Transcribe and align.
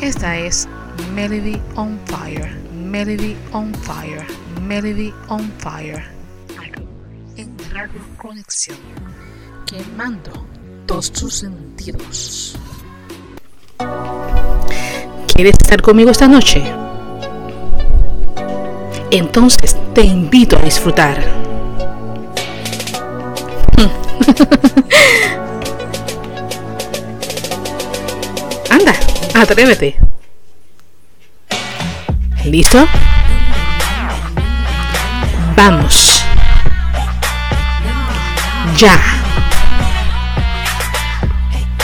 Esta 0.00 0.36
es 0.38 0.68
Melody 1.14 1.60
on 1.76 1.98
Fire, 2.06 2.50
Melody 2.72 3.36
on 3.52 3.72
Fire, 3.74 4.24
Melody 4.62 5.12
on 5.28 5.50
Fire. 5.58 6.04
En 7.36 7.56
Radio 7.72 8.00
Conexión, 8.16 8.76
quemando 9.66 10.30
todos 10.86 11.10
tus 11.12 11.34
sentidos. 11.34 12.56
¿Quieres 15.34 15.54
estar 15.60 15.82
conmigo 15.82 16.10
esta 16.10 16.28
noche? 16.28 16.62
Entonces 19.10 19.76
te 19.94 20.02
invito 20.02 20.56
a 20.56 20.60
disfrutar. 20.60 21.22
atrévete. 29.44 29.96
¿Listo? 32.44 32.86
Vamos. 35.56 36.22
Ya. 38.76 38.98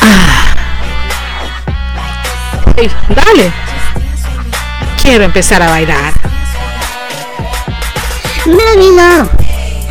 Ah. 0.00 0.54
Hey, 2.76 2.90
dale. 3.08 3.52
Quiero 5.00 5.24
empezar 5.24 5.62
a 5.62 5.70
bailar. 5.70 6.12
No, 8.46 9.28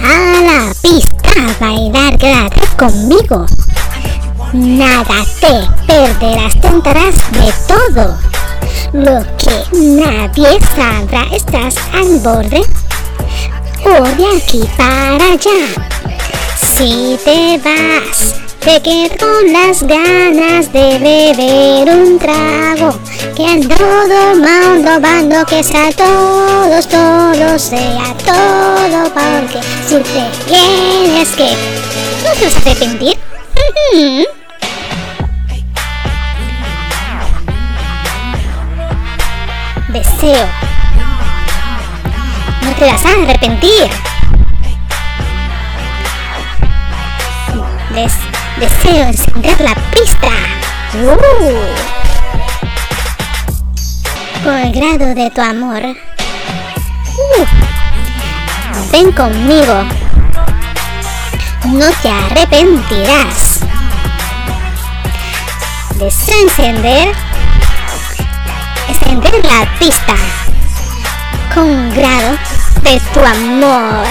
A 0.02 0.42
la 0.42 0.74
pista 0.82 1.30
a 1.38 1.54
bailar, 1.60 2.18
quédate 2.18 2.62
conmigo. 2.78 3.46
Nada 4.52 5.26
te 5.40 5.86
perderás, 5.86 6.60
tentarás 6.60 7.16
de 7.34 7.54
todo. 7.68 8.18
Lo 8.94 9.24
que 9.38 9.78
nadie 9.78 10.60
sabrá, 10.76 11.28
estás 11.32 11.76
al 11.94 12.18
borde 12.20 12.64
o 13.86 14.04
de 14.18 14.38
aquí 14.38 14.68
para 14.76 15.34
allá. 15.34 15.68
Si 16.60 17.20
te 17.24 17.60
vas, 17.64 18.36
te 18.60 18.82
quedo 18.82 19.18
con 19.20 19.54
las 19.54 19.84
ganas 19.84 20.74
de 20.74 20.98
beber 20.98 21.96
un 21.96 22.18
trago. 22.18 23.00
Que 23.36 23.46
a 23.46 23.78
todo 23.78 24.36
mundo 24.36 25.00
bando 25.00 25.46
que 25.46 25.64
sea 25.64 25.92
todos, 25.92 26.88
todo 26.88 27.60
sea 27.60 28.16
todo. 28.26 29.14
Porque 29.14 29.60
si 29.88 29.96
te 29.98 30.26
tienes 30.48 31.30
que, 31.36 31.52
no 32.24 32.32
te 32.34 32.46
vas 32.46 32.56
a 32.56 32.60
arrepentir. 32.72 33.20
Deseo. 39.90 40.48
No 42.62 42.72
te 42.76 42.86
vas 42.86 43.06
a 43.06 43.10
arrepentir. 43.10 43.90
deseo 48.60 49.08
encender 49.08 49.60
la 49.62 49.74
pista. 49.92 50.30
Uh. 50.94 51.18
Por 54.44 54.54
el 54.54 54.72
grado 54.74 55.16
de 55.16 55.32
tu 55.32 55.42
amor. 55.42 55.82
Uh. 57.18 57.46
Ven 58.92 59.12
conmigo. 59.12 59.84
No 61.66 61.90
te 62.04 62.12
arrepentirás. 62.12 63.62
Deseo 65.96 66.44
encender. 66.44 67.29
Encender 69.06 69.46
la 69.46 69.78
pista. 69.80 70.16
Con 71.54 71.94
grado 71.96 72.38
de 72.84 73.02
tu 73.14 73.20
amor. 73.20 74.06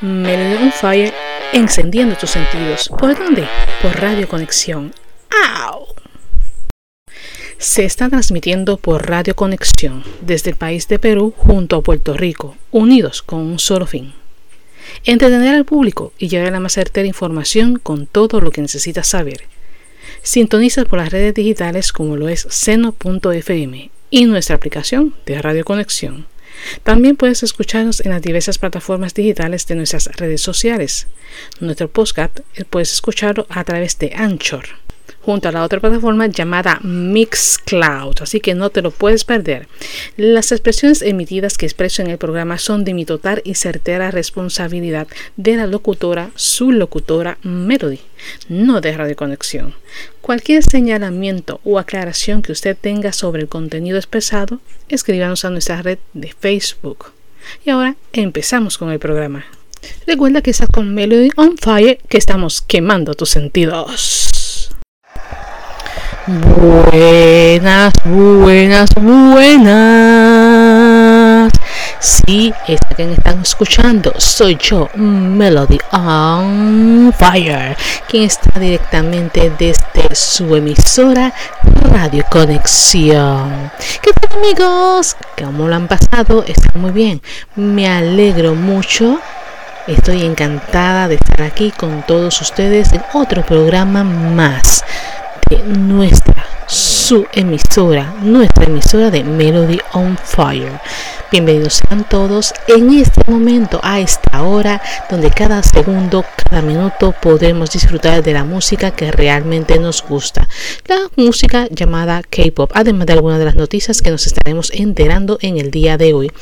Melody 0.00 0.70
Fire 0.70 1.14
encendiendo 1.52 2.16
tus 2.16 2.30
sentidos. 2.30 2.88
¿Por 2.88 3.16
dónde? 3.16 3.46
Por 3.82 4.00
Radio 4.00 4.28
Conexión. 4.28 4.92
¡Au! 5.30 5.86
Se 7.58 7.84
está 7.84 8.08
transmitiendo 8.08 8.76
por 8.76 9.08
Radio 9.08 9.36
Conexión 9.36 10.02
desde 10.20 10.50
el 10.50 10.56
país 10.56 10.88
de 10.88 10.98
Perú 10.98 11.32
junto 11.36 11.76
a 11.76 11.82
Puerto 11.82 12.14
Rico, 12.14 12.56
unidos 12.72 13.22
con 13.22 13.40
un 13.40 13.58
solo 13.58 13.86
fin. 13.86 14.12
Entretener 15.04 15.54
al 15.54 15.64
público 15.64 16.12
y 16.18 16.28
llevar 16.28 16.52
la 16.52 16.60
más 16.60 16.72
certera 16.72 17.06
información 17.06 17.78
con 17.78 18.06
todo 18.06 18.40
lo 18.40 18.50
que 18.50 18.62
necesitas 18.62 19.06
saber. 19.06 19.44
Sintoniza 20.22 20.84
por 20.84 20.98
las 20.98 21.10
redes 21.10 21.34
digitales 21.34 21.92
como 21.92 22.16
lo 22.16 22.28
es 22.28 22.46
seno.fm 22.48 23.90
y 24.10 24.24
nuestra 24.26 24.56
aplicación 24.56 25.14
de 25.26 25.40
Radio 25.40 25.64
Conexión. 25.64 26.26
También 26.82 27.16
puedes 27.16 27.42
escucharnos 27.42 28.00
en 28.00 28.10
las 28.10 28.22
diversas 28.22 28.58
plataformas 28.58 29.14
digitales 29.14 29.66
de 29.66 29.74
nuestras 29.74 30.06
redes 30.16 30.40
sociales. 30.40 31.06
Nuestro 31.60 31.90
podcast 31.90 32.40
eh, 32.54 32.64
puedes 32.68 32.92
escucharlo 32.92 33.46
a 33.48 33.64
través 33.64 33.98
de 33.98 34.12
Anchor, 34.14 34.66
junto 35.22 35.48
a 35.48 35.52
la 35.52 35.62
otra 35.62 35.80
plataforma 35.80 36.26
llamada 36.26 36.80
Mixcloud, 36.82 38.16
así 38.20 38.40
que 38.40 38.54
no 38.54 38.70
te 38.70 38.82
lo 38.82 38.90
puedes 38.90 39.24
perder. 39.24 39.68
Las 40.16 40.52
expresiones 40.52 41.02
emitidas 41.02 41.56
que 41.56 41.66
expreso 41.66 42.02
en 42.02 42.08
el 42.08 42.18
programa 42.18 42.58
son 42.58 42.84
de 42.84 42.94
mi 42.94 43.04
total 43.04 43.40
y 43.44 43.54
certera 43.54 44.10
responsabilidad 44.10 45.06
de 45.36 45.56
la 45.56 45.66
locutora, 45.66 46.30
su 46.34 46.72
locutora 46.72 47.38
Melody, 47.42 48.00
no 48.48 48.80
de 48.80 48.96
Radio 48.96 49.16
Conexión. 49.16 49.74
Cualquier 50.20 50.62
señalamiento 50.62 51.60
o 51.64 51.78
aclaración 51.78 52.42
que 52.42 52.52
usted 52.52 52.76
tenga 52.80 53.12
sobre 53.12 53.42
el 53.42 53.48
contenido 53.48 53.98
expresado, 53.98 54.60
escríbanos 54.88 55.44
a 55.44 55.50
nuestra 55.50 55.82
red 55.82 55.98
de 56.14 56.32
Facebook. 56.38 57.12
Y 57.64 57.70
ahora 57.70 57.96
empezamos 58.12 58.78
con 58.78 58.90
el 58.90 58.98
programa. 58.98 59.44
Recuerda 60.06 60.42
que 60.42 60.50
estás 60.50 60.68
con 60.68 60.94
Melody 60.94 61.30
on 61.36 61.56
Fire, 61.58 61.98
que 62.08 62.18
estamos 62.18 62.62
quemando 62.62 63.14
tus 63.14 63.30
sentidos. 63.30 64.31
Buenas, 66.24 67.92
buenas, 68.04 68.90
buenas. 68.94 69.82
Sí, 71.98 72.54
esta 72.68 72.94
que 72.94 73.12
están 73.12 73.42
escuchando 73.42 74.14
soy 74.18 74.56
yo, 74.56 74.88
Melody 74.94 75.80
on 75.90 77.12
Fire, 77.18 77.76
quien 78.08 78.22
está 78.22 78.60
directamente 78.60 79.52
desde 79.58 80.14
su 80.14 80.54
emisora 80.54 81.32
Radio 81.90 82.24
Conexión. 82.30 83.72
¿Qué 84.00 84.12
tal 84.12 84.38
amigos? 84.38 85.16
¿Cómo 85.36 85.66
lo 85.66 85.74
han 85.74 85.88
pasado? 85.88 86.44
Están 86.46 86.82
muy 86.82 86.92
bien. 86.92 87.20
Me 87.56 87.88
alegro 87.88 88.54
mucho. 88.54 89.18
Estoy 89.88 90.22
encantada 90.22 91.08
de 91.08 91.16
estar 91.16 91.42
aquí 91.42 91.72
con 91.72 92.06
todos 92.06 92.40
ustedes 92.40 92.92
en 92.92 93.02
otro 93.12 93.44
programa 93.44 94.04
más 94.04 94.84
nuestra 95.58 96.46
su 96.66 97.26
emisora, 97.32 98.14
nuestra 98.22 98.64
emisora 98.64 99.10
de 99.10 99.24
Melody 99.24 99.78
on 99.92 100.16
Fire. 100.16 100.80
Bienvenidos 101.30 101.82
sean 101.86 102.08
todos 102.08 102.54
en 102.68 102.94
este 102.94 103.20
momento, 103.30 103.78
a 103.82 104.00
esta 104.00 104.42
hora, 104.42 104.80
donde 105.10 105.30
cada 105.30 105.62
segundo, 105.62 106.24
cada 106.48 106.62
minuto 106.62 107.14
podremos 107.20 107.70
disfrutar 107.70 108.22
de 108.22 108.32
la 108.32 108.44
música 108.44 108.90
que 108.92 109.10
realmente 109.10 109.78
nos 109.78 110.02
gusta. 110.02 110.48
La 110.86 111.10
música 111.16 111.68
llamada 111.70 112.22
K-Pop, 112.22 112.70
además 112.74 113.06
de 113.06 113.12
algunas 113.12 113.38
de 113.38 113.44
las 113.44 113.56
noticias 113.56 114.00
que 114.00 114.10
nos 114.10 114.26
estaremos 114.26 114.70
enterando 114.72 115.38
en 115.42 115.58
el 115.58 115.70
día 115.70 115.98
de 115.98 116.14
hoy. 116.14 116.32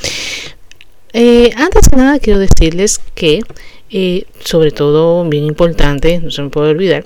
Eh, 1.12 1.50
antes 1.56 1.90
de 1.90 1.96
nada 1.96 2.20
quiero 2.20 2.38
decirles 2.38 3.00
que 3.16 3.40
eh, 3.92 4.26
sobre 4.44 4.70
todo 4.70 5.28
bien 5.28 5.44
importante, 5.44 6.20
no 6.20 6.30
se 6.30 6.42
me 6.42 6.48
puede 6.48 6.70
olvidar, 6.70 7.04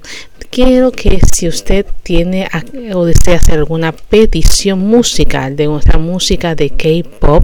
quiero 0.55 0.93
que 0.93 1.19
si 1.33 1.49
usted 1.49 1.85
tiene 2.05 2.49
o 2.95 3.05
desea 3.05 3.39
hacer 3.39 3.59
alguna 3.59 3.91
petición 3.91 4.79
musical 4.79 5.57
de 5.57 5.67
nuestra 5.67 5.99
música 5.99 6.55
de 6.55 6.71
K-pop, 6.71 7.43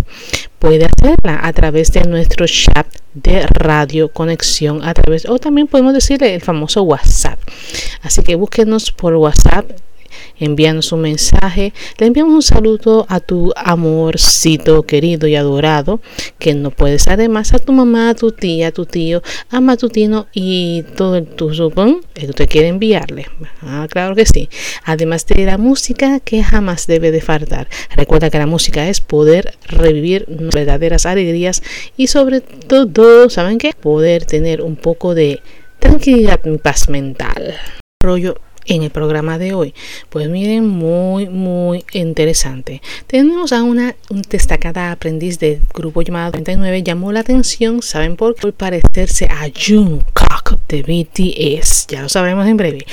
puede 0.61 0.87
hacerla 0.87 1.41
a 1.43 1.53
través 1.53 1.91
de 1.91 2.05
nuestro 2.05 2.47
chat 2.47 2.87
de 3.15 3.49
radio 3.49 4.13
conexión 4.13 4.85
a 4.85 4.95
través 4.95 5.29
o 5.29 5.41
también 5.41 5.67
podemos 5.67 5.93
decirle 5.93 6.33
el 6.33 6.41
famoso 6.41 6.83
WhatsApp. 6.85 7.41
Así 8.03 8.23
que 8.23 8.37
búsquenos 8.37 8.93
por 8.93 9.17
WhatsApp 9.17 9.69
envíanos 10.39 10.93
un 10.93 11.03
mensaje. 11.03 11.73
Le 11.99 12.07
enviamos 12.07 12.35
un 12.35 12.43
saludo 12.43 13.07
a 13.09 13.21
tu 13.21 13.53
amorcito 13.57 14.83
querido 14.83 15.27
y 15.27 15.37
adorado, 15.37 16.01
que 16.39 16.55
no 16.55 16.71
puedes 16.71 17.09
además 17.09 17.55
a 17.55 17.59
tu 17.59 17.73
mamá, 17.73 18.11
a 18.11 18.15
tu 18.15 18.33
tía, 18.33 18.69
a 18.69 18.73
tu 18.73 18.87
tío, 18.87 19.23
a 19.51 19.61
Matutino 19.61 20.27
y 20.33 20.83
todo 20.97 21.17
el 21.17 21.27
tu 21.27 21.51
que 22.15 22.27
usted 22.27 22.49
quiere 22.49 22.69
enviarle. 22.69 23.27
Ah, 23.63 23.87
claro 23.91 24.15
que 24.15 24.27
sí. 24.27 24.49
Además 24.85 25.27
de 25.27 25.45
la 25.45 25.59
música 25.59 26.21
que 26.21 26.43
jamás 26.43 26.87
debe 26.87 27.11
de 27.11 27.21
faltar. 27.21 27.69
Recuerda 27.95 28.31
que 28.31 28.39
la 28.39 28.47
música 28.47 28.89
es 28.89 29.01
poder 29.01 29.57
revivir 29.67 30.27
verdaderas 30.29 31.07
alegrías 31.07 31.63
y 31.97 32.07
sobre 32.07 32.41
todo, 32.41 33.31
¿saben 33.31 33.59
qué? 33.59 33.73
Poder 33.73 34.25
tener 34.25 34.63
un 34.63 34.77
poco 34.77 35.15
de 35.15 35.41
tranquilidad 35.79 36.41
paz 36.63 36.89
mental. 36.89 37.57
Rollo 38.03 38.37
en 38.71 38.83
el 38.83 38.91
programa 38.91 39.39
de 39.39 39.53
hoy? 39.53 39.75
Pues 40.09 40.29
miren, 40.29 40.67
muy, 40.67 41.29
muy 41.29 41.85
interesante. 41.93 42.81
Tenemos 43.07 43.53
a 43.53 43.63
una 43.63 43.95
destacada 44.29 44.93
aprendiz 44.93 45.39
del 45.39 45.61
grupo 45.75 46.03
llamado 46.03 46.33
39, 46.33 46.83
llamó 46.83 47.13
la 47.13 47.21
atención, 47.21 47.83
¿saben 47.83 48.17
por 48.17 48.35
qué? 48.35 48.41
Por 48.41 48.53
parecerse 48.55 49.27
a 49.27 49.49
Jungkook 49.51 50.59
de 50.69 50.83
BTS, 50.83 51.87
ya 51.89 52.03
lo 52.03 52.09
sabremos 52.09 52.47
en 52.47 52.57
breve. 52.57 52.87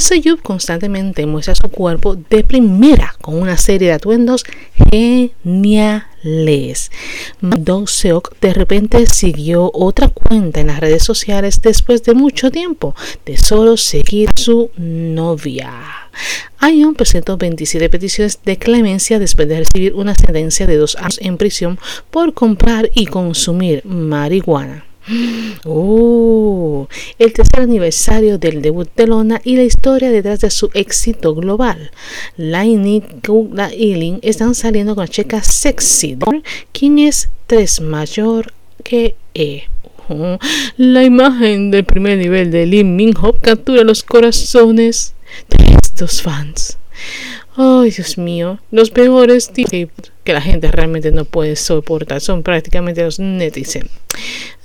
Seyub 0.00 0.42
constantemente 0.42 1.26
muestra 1.26 1.54
su 1.54 1.68
cuerpo 1.70 2.16
de 2.16 2.44
primera 2.44 3.14
con 3.20 3.40
una 3.40 3.56
serie 3.56 3.88
de 3.88 3.94
atuendos 3.94 4.44
geniales. 4.92 6.15
Do 7.40 7.86
Seok 7.86 8.38
de 8.40 8.52
repente 8.52 9.06
siguió 9.06 9.70
otra 9.72 10.08
cuenta 10.08 10.60
en 10.60 10.68
las 10.68 10.80
redes 10.80 11.04
sociales 11.04 11.60
después 11.62 12.02
de 12.02 12.14
mucho 12.14 12.50
tiempo 12.50 12.94
de 13.24 13.36
solo 13.36 13.76
seguir 13.76 14.30
su 14.34 14.70
novia. 14.76 15.72
Ayon 16.58 16.94
presentó 16.94 17.36
27 17.36 17.88
peticiones 17.90 18.40
de 18.44 18.56
clemencia 18.56 19.18
después 19.18 19.48
de 19.48 19.58
recibir 19.58 19.94
una 19.94 20.14
sentencia 20.14 20.66
de 20.66 20.76
dos 20.76 20.96
años 20.96 21.18
en 21.20 21.36
prisión 21.36 21.78
por 22.10 22.32
comprar 22.34 22.90
y 22.94 23.06
consumir 23.06 23.84
marihuana. 23.84 24.84
Oh, 25.64 26.88
el 27.18 27.32
tercer 27.32 27.60
aniversario 27.60 28.38
del 28.38 28.60
debut 28.60 28.88
de 28.96 29.06
Lona 29.06 29.40
y 29.44 29.56
la 29.56 29.62
historia 29.62 30.10
detrás 30.10 30.40
de 30.40 30.50
su 30.50 30.70
éxito 30.74 31.34
global. 31.34 31.92
Lainey 32.36 33.04
y 33.72 33.84
Eileen 33.84 34.18
están 34.22 34.54
saliendo 34.56 34.96
con 34.96 35.04
la 35.04 35.08
chica 35.08 35.42
sexy, 35.42 36.16
quien 36.72 36.98
es 36.98 37.28
tres 37.46 37.80
mayor 37.80 38.52
que 38.82 39.14
E. 39.34 39.64
Oh, 40.08 40.38
la 40.76 41.04
imagen 41.04 41.70
del 41.70 41.84
primer 41.84 42.18
nivel 42.18 42.50
de 42.50 42.66
Lee 42.66 42.84
Min 42.84 43.14
Ho 43.20 43.32
captura 43.32 43.82
los 43.82 44.02
corazones 44.02 45.14
de 45.48 45.76
estos 45.82 46.22
fans. 46.22 46.78
Ay, 47.56 47.90
Dios 47.90 48.18
mío, 48.18 48.58
los 48.70 48.90
peores 48.90 49.52
tipos 49.52 50.12
que 50.26 50.34
la 50.34 50.42
gente 50.42 50.70
realmente 50.70 51.12
no 51.12 51.24
puede 51.24 51.56
soportar 51.56 52.20
son 52.20 52.42
prácticamente 52.42 53.02
los 53.02 53.18
netizens. 53.18 53.88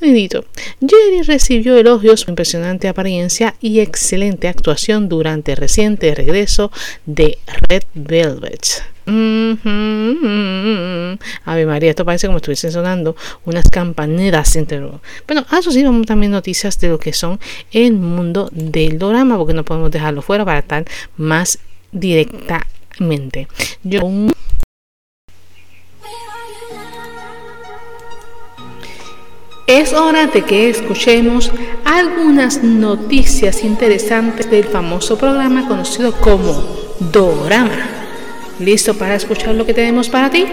Bendito. 0.02 0.44
Jerry 0.82 1.22
recibió 1.22 1.78
elogios 1.78 2.12
por 2.12 2.26
su 2.26 2.32
impresionante 2.32 2.88
apariencia 2.88 3.56
y 3.62 3.80
excelente 3.80 4.48
actuación 4.48 5.08
durante 5.08 5.52
el 5.52 5.58
reciente 5.58 6.14
regreso 6.16 6.72
de 7.06 7.38
Red 7.70 7.84
Velvet. 7.94 8.84
Ave 11.46 11.66
María, 11.66 11.92
esto 11.92 12.06
parece 12.06 12.28
como 12.28 12.38
estuviesen 12.38 12.72
sonando 12.72 13.16
unas 13.46 13.70
campaneras 13.70 14.56
entre 14.56 14.80
Bueno, 14.80 15.46
a 15.50 15.60
eso 15.60 15.72
vamos 15.84 16.08
también 16.08 16.32
noticias 16.32 16.80
de 16.80 16.90
lo 16.90 16.98
que 16.98 17.14
son 17.14 17.40
el 17.72 17.94
mundo 17.94 18.50
del 18.52 18.98
drama, 18.98 19.38
porque 19.38 19.54
no 19.54 19.64
podemos 19.64 19.92
dejarlo 19.92 20.22
fuera 20.24 20.44
para 20.44 20.60
estar 20.60 20.86
más 21.18 21.60
directa 21.92 22.66
mente. 23.00 23.48
Yo 23.84 24.02
Es 29.72 29.94
hora 29.94 30.28
de 30.28 30.44
que 30.44 30.70
escuchemos 30.70 31.50
algunas 31.86 32.62
noticias 32.62 33.64
interesantes 33.64 34.52
del 34.52 34.66
famoso 34.66 35.18
programa 35.18 35.66
conocido 35.66 36.12
como 36.12 36.62
Dorama. 37.00 37.80
¿Listo 38.60 38.94
para 38.96 39.16
escuchar 39.16 39.56
lo 39.56 39.66
que 39.66 39.74
tenemos 39.74 40.10
para 40.10 40.30
ti? 40.30 40.46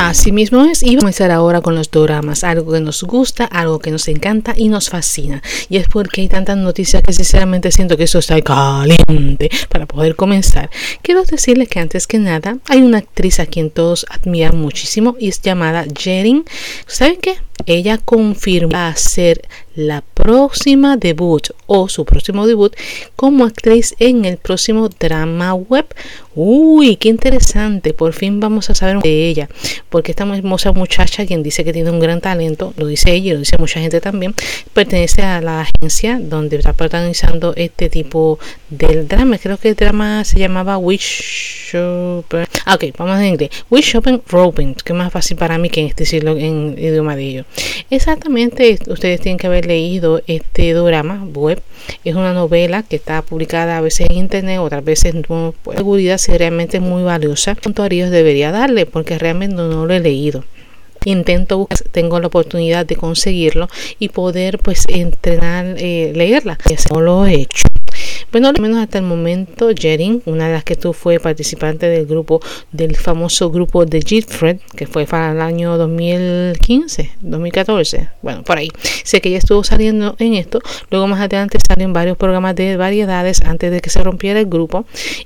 Así 0.00 0.30
mismo 0.30 0.64
es, 0.64 0.84
y 0.84 0.90
vamos 0.90 0.98
a 0.98 1.00
comenzar 1.00 1.30
ahora 1.32 1.60
con 1.60 1.74
los 1.74 1.90
doramas, 1.90 2.44
algo 2.44 2.72
que 2.72 2.78
nos 2.78 3.02
gusta, 3.02 3.46
algo 3.46 3.80
que 3.80 3.90
nos 3.90 4.06
encanta 4.06 4.54
y 4.56 4.68
nos 4.68 4.90
fascina. 4.90 5.42
Y 5.68 5.76
es 5.76 5.88
porque 5.88 6.20
hay 6.20 6.28
tantas 6.28 6.56
noticias 6.56 7.02
que 7.02 7.12
sinceramente 7.12 7.72
siento 7.72 7.96
que 7.96 8.04
eso 8.04 8.20
está 8.20 8.40
caliente 8.40 9.50
para 9.68 9.86
poder 9.86 10.14
comenzar. 10.14 10.70
Quiero 11.02 11.24
decirles 11.24 11.68
que 11.68 11.80
antes 11.80 12.06
que 12.06 12.20
nada 12.20 12.58
hay 12.68 12.82
una 12.82 12.98
actriz 12.98 13.40
a 13.40 13.46
quien 13.46 13.70
todos 13.70 14.06
admiran 14.08 14.56
muchísimo 14.56 15.16
y 15.18 15.30
es 15.30 15.42
llamada 15.42 15.84
Jerin. 15.92 16.44
¿Saben 16.86 17.18
qué? 17.20 17.34
Ella 17.66 17.98
confirma 17.98 18.94
ser 18.94 19.42
la 19.78 20.02
próxima 20.02 20.96
debut 20.96 21.50
o 21.66 21.88
su 21.88 22.04
próximo 22.04 22.48
debut 22.48 22.74
como 23.14 23.44
actriz 23.44 23.94
en 24.00 24.24
el 24.24 24.36
próximo 24.36 24.88
drama 24.88 25.54
web. 25.54 25.86
Uy, 26.34 26.96
qué 26.96 27.08
interesante. 27.08 27.92
Por 27.92 28.12
fin 28.12 28.40
vamos 28.40 28.70
a 28.70 28.74
saber 28.74 28.98
de 28.98 29.28
ella. 29.28 29.48
Porque 29.88 30.10
esta 30.10 30.24
hermosa 30.36 30.72
muchacha, 30.72 31.26
quien 31.26 31.44
dice 31.44 31.64
que 31.64 31.72
tiene 31.72 31.90
un 31.90 32.00
gran 32.00 32.20
talento, 32.20 32.74
lo 32.76 32.86
dice 32.86 33.12
ella 33.12 33.30
y 33.30 33.32
lo 33.34 33.38
dice 33.38 33.56
mucha 33.58 33.80
gente 33.80 34.00
también, 34.00 34.34
pertenece 34.72 35.22
a 35.22 35.40
la 35.40 35.60
agencia 35.60 36.18
donde 36.20 36.56
está 36.56 36.72
protagonizando 36.72 37.54
este 37.56 37.88
tipo 37.88 38.40
del 38.70 39.06
drama. 39.06 39.38
Creo 39.38 39.58
que 39.58 39.68
el 39.68 39.76
drama 39.76 40.24
se 40.24 40.40
llamaba 40.40 40.76
Wish 40.76 41.70
Shopper. 41.72 42.48
Ah, 42.64 42.74
ok, 42.74 42.84
vamos 42.98 43.20
en 43.20 43.26
inglés. 43.26 43.50
Wish 43.70 43.92
Shopping 43.92 44.22
Robin, 44.28 44.74
que 44.74 44.92
más 44.92 45.12
fácil 45.12 45.36
para 45.36 45.56
mí 45.56 45.70
que 45.70 45.92
decirlo 45.96 46.36
en 46.36 46.74
idioma 46.76 47.14
de 47.14 47.22
ellos. 47.22 47.46
Exactamente, 47.90 48.78
ustedes 48.88 49.20
tienen 49.20 49.38
que 49.38 49.46
haber 49.46 49.67
leído 49.68 50.20
este 50.26 50.72
drama 50.72 51.24
web. 51.32 51.62
Es 52.04 52.16
una 52.16 52.32
novela 52.32 52.82
que 52.82 52.96
está 52.96 53.22
publicada 53.22 53.78
a 53.78 53.80
veces 53.80 54.08
en 54.10 54.16
internet, 54.16 54.58
otras 54.58 54.84
veces 54.84 55.14
no. 55.28 55.54
Por 55.62 55.76
seguridad, 55.76 56.18
si 56.18 56.36
realmente 56.36 56.78
es 56.78 56.82
muy 56.82 57.04
valiosa, 57.04 57.56
ellos 57.90 58.10
debería 58.10 58.50
darle 58.50 58.86
porque 58.86 59.18
realmente 59.18 59.54
no, 59.54 59.86
lo 59.86 59.94
he 59.94 60.00
leído 60.00 60.44
intento 61.04 61.58
buscar, 61.58 61.78
tengo 61.90 62.20
la 62.20 62.26
oportunidad 62.26 62.84
de 62.84 62.96
conseguirlo 62.96 63.68
y 63.98 64.08
poder 64.08 64.58
pues 64.58 64.84
entrenar 64.88 65.76
eh, 65.78 66.12
leerla 66.14 66.58
así 66.64 66.88
no 66.92 67.00
lo 67.00 67.24
he 67.24 67.34
hecho 67.34 67.67
bueno, 68.32 68.48
al 68.48 68.60
menos 68.60 68.78
hasta 68.78 68.98
el 68.98 69.04
momento, 69.04 69.70
Jerin, 69.74 70.22
una 70.26 70.46
de 70.48 70.52
las 70.52 70.64
que 70.64 70.76
tú 70.76 70.92
fue 70.92 71.18
participante 71.18 71.86
del 71.86 72.06
grupo, 72.06 72.40
del 72.72 72.96
famoso 72.96 73.50
grupo 73.50 73.86
de 73.86 74.02
Jitfred, 74.02 74.58
que 74.76 74.86
fue 74.86 75.06
para 75.06 75.32
el 75.32 75.40
año 75.40 75.78
2015, 75.78 77.12
2014, 77.20 78.08
bueno, 78.22 78.42
por 78.42 78.58
ahí. 78.58 78.70
Sé 79.04 79.20
que 79.20 79.30
ella 79.30 79.38
estuvo 79.38 79.64
saliendo 79.64 80.16
en 80.18 80.34
esto. 80.34 80.60
Luego 80.90 81.06
más 81.06 81.20
adelante 81.20 81.58
salen 81.66 81.92
varios 81.92 82.16
programas 82.16 82.54
de 82.56 82.76
variedades 82.76 83.42
antes 83.42 83.70
de 83.70 83.80
que 83.80 83.90
se 83.90 84.02
rompiera 84.02 84.40
el 84.40 84.46
grupo. 84.46 84.84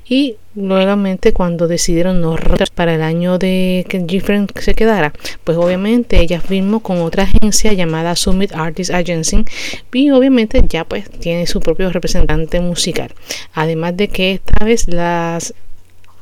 Y 0.08 0.37
nuevamente 0.54 1.32
cuando 1.32 1.69
decidieron 1.69 2.20
no 2.20 2.37
para 2.75 2.94
el 2.94 3.02
año 3.02 3.38
de 3.38 3.87
que 3.88 4.04
Jeffrey 4.08 4.46
se 4.60 4.75
quedara, 4.75 5.12
pues 5.44 5.56
obviamente 5.58 6.20
ella 6.20 6.40
firmó 6.40 6.81
con 6.81 7.00
otra 7.00 7.25
agencia 7.25 7.72
llamada 7.72 8.16
Summit 8.16 8.52
Artist 8.52 8.90
Agency 8.90 9.44
y 9.93 10.10
obviamente 10.10 10.62
ya 10.69 10.84
pues 10.84 11.10
tiene 11.10 11.46
su 11.46 11.60
propio 11.60 11.90
representante 11.90 12.60
musical. 12.60 13.12
Además 13.54 13.96
de 13.96 14.08
que 14.08 14.32
esta 14.32 14.64
vez 14.64 14.88
las 14.88 15.54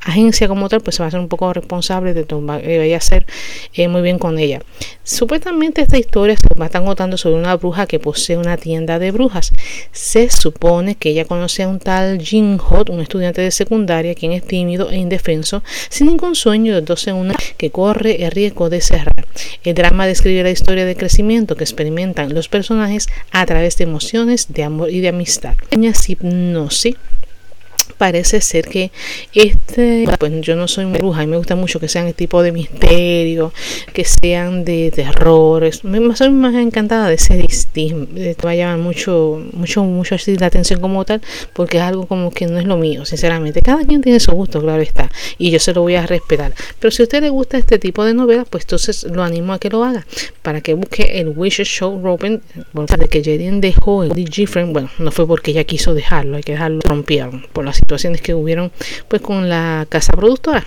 agencia 0.00 0.48
como 0.48 0.68
tal, 0.68 0.80
pues 0.80 0.96
se 0.96 1.02
va 1.02 1.08
a 1.08 1.10
ser 1.10 1.20
un 1.20 1.28
poco 1.28 1.52
responsable 1.52 2.14
de 2.14 2.24
tomar, 2.24 2.64
eh, 2.64 2.94
a 2.94 2.96
hacer 2.96 3.26
eh, 3.74 3.88
muy 3.88 4.02
bien 4.02 4.18
con 4.18 4.38
ella. 4.38 4.62
Supuestamente 5.02 5.82
esta 5.82 5.98
historia 5.98 6.36
se 6.36 6.46
va 6.58 6.64
a 6.64 6.66
estar 6.66 6.84
contando 6.84 7.16
sobre 7.16 7.36
una 7.36 7.56
bruja 7.56 7.86
que 7.86 7.98
posee 7.98 8.36
una 8.36 8.56
tienda 8.56 8.98
de 8.98 9.10
brujas. 9.10 9.52
Se 9.92 10.30
supone 10.30 10.94
que 10.94 11.10
ella 11.10 11.24
conoce 11.24 11.62
a 11.62 11.68
un 11.68 11.78
tal 11.78 12.20
Jin 12.20 12.58
Hot, 12.58 12.90
un 12.90 13.00
estudiante 13.00 13.40
de 13.40 13.50
secundaria, 13.50 14.14
quien 14.14 14.32
es 14.32 14.46
tímido 14.46 14.90
e 14.90 14.96
indefenso, 14.96 15.62
sin 15.88 16.06
ningún 16.08 16.34
sueño 16.34 16.74
de 16.74 16.82
12 16.82 17.12
una 17.12 17.34
que 17.56 17.70
corre 17.70 18.24
el 18.24 18.30
riesgo 18.30 18.70
de 18.70 18.80
cerrar. 18.80 19.26
El 19.64 19.74
drama 19.74 20.06
describe 20.06 20.42
la 20.42 20.50
historia 20.50 20.84
de 20.84 20.96
crecimiento 20.96 21.56
que 21.56 21.64
experimentan 21.64 22.34
los 22.34 22.48
personajes 22.48 23.08
a 23.30 23.44
través 23.46 23.76
de 23.76 23.84
emociones 23.84 24.52
de 24.52 24.64
amor 24.64 24.90
y 24.90 25.00
de 25.00 25.08
amistad. 25.08 25.54
Hipnosis 25.70 26.96
parece 28.00 28.40
ser 28.40 28.66
que 28.66 28.90
este, 29.34 30.08
pues 30.18 30.32
yo 30.40 30.56
no 30.56 30.66
soy 30.68 30.86
bruja 30.86 31.22
y 31.22 31.26
me 31.26 31.36
gusta 31.36 31.54
mucho 31.54 31.78
que 31.78 31.86
sean 31.86 32.06
el 32.06 32.14
tipo 32.14 32.42
de 32.42 32.50
misterio, 32.50 33.52
que 33.92 34.06
sean 34.06 34.64
de 34.64 34.90
terrores. 34.90 35.84
Me 35.84 36.16
soy 36.16 36.30
más 36.30 36.54
encantada 36.54 37.08
de 37.08 37.16
ese 37.16 37.36
distinto, 37.36 38.14
va 38.42 38.52
a 38.52 38.54
llamar 38.54 38.78
mucho, 38.78 39.42
mucho, 39.52 39.84
mucho 39.84 40.14
así 40.14 40.34
la 40.38 40.46
atención 40.46 40.80
como 40.80 41.04
tal, 41.04 41.20
porque 41.52 41.76
es 41.76 41.82
algo 41.82 42.06
como 42.06 42.30
que 42.30 42.46
no 42.46 42.58
es 42.58 42.64
lo 42.64 42.78
mío, 42.78 43.04
sinceramente. 43.04 43.60
Cada 43.60 43.84
quien 43.84 44.00
tiene 44.00 44.18
su 44.18 44.32
gusto, 44.32 44.62
claro 44.62 44.80
está, 44.80 45.10
y 45.36 45.50
yo 45.50 45.58
se 45.58 45.74
lo 45.74 45.82
voy 45.82 45.96
a 45.96 46.06
respetar. 46.06 46.54
Pero 46.78 46.90
si 46.90 47.02
a 47.02 47.04
usted 47.04 47.20
le 47.20 47.28
gusta 47.28 47.58
este 47.58 47.78
tipo 47.78 48.02
de 48.02 48.14
novelas, 48.14 48.46
pues 48.48 48.64
entonces 48.64 49.04
lo 49.04 49.22
animo 49.22 49.52
a 49.52 49.58
que 49.58 49.68
lo 49.68 49.84
haga, 49.84 50.06
para 50.40 50.62
que 50.62 50.72
busque 50.72 51.20
el 51.20 51.34
Wish 51.36 51.64
Show 51.64 52.00
Robin, 52.02 52.40
de 52.72 53.08
que 53.08 53.22
Jaden 53.22 53.60
dejó 53.60 54.04
el 54.04 54.14
Different, 54.24 54.72
bueno, 54.72 54.90
no 54.98 55.10
fue 55.10 55.26
porque 55.26 55.50
ella 55.50 55.64
quiso 55.64 55.92
dejarlo, 55.92 56.38
hay 56.38 56.42
que 56.42 56.52
dejarlo 56.52 56.80
rompieron 56.82 57.46
por 57.52 57.66
la 57.66 57.74
situaciones 57.90 58.20
que 58.20 58.34
hubieron 58.34 58.70
pues 59.08 59.20
con 59.20 59.48
la 59.48 59.86
casa 59.88 60.12
productora. 60.12 60.64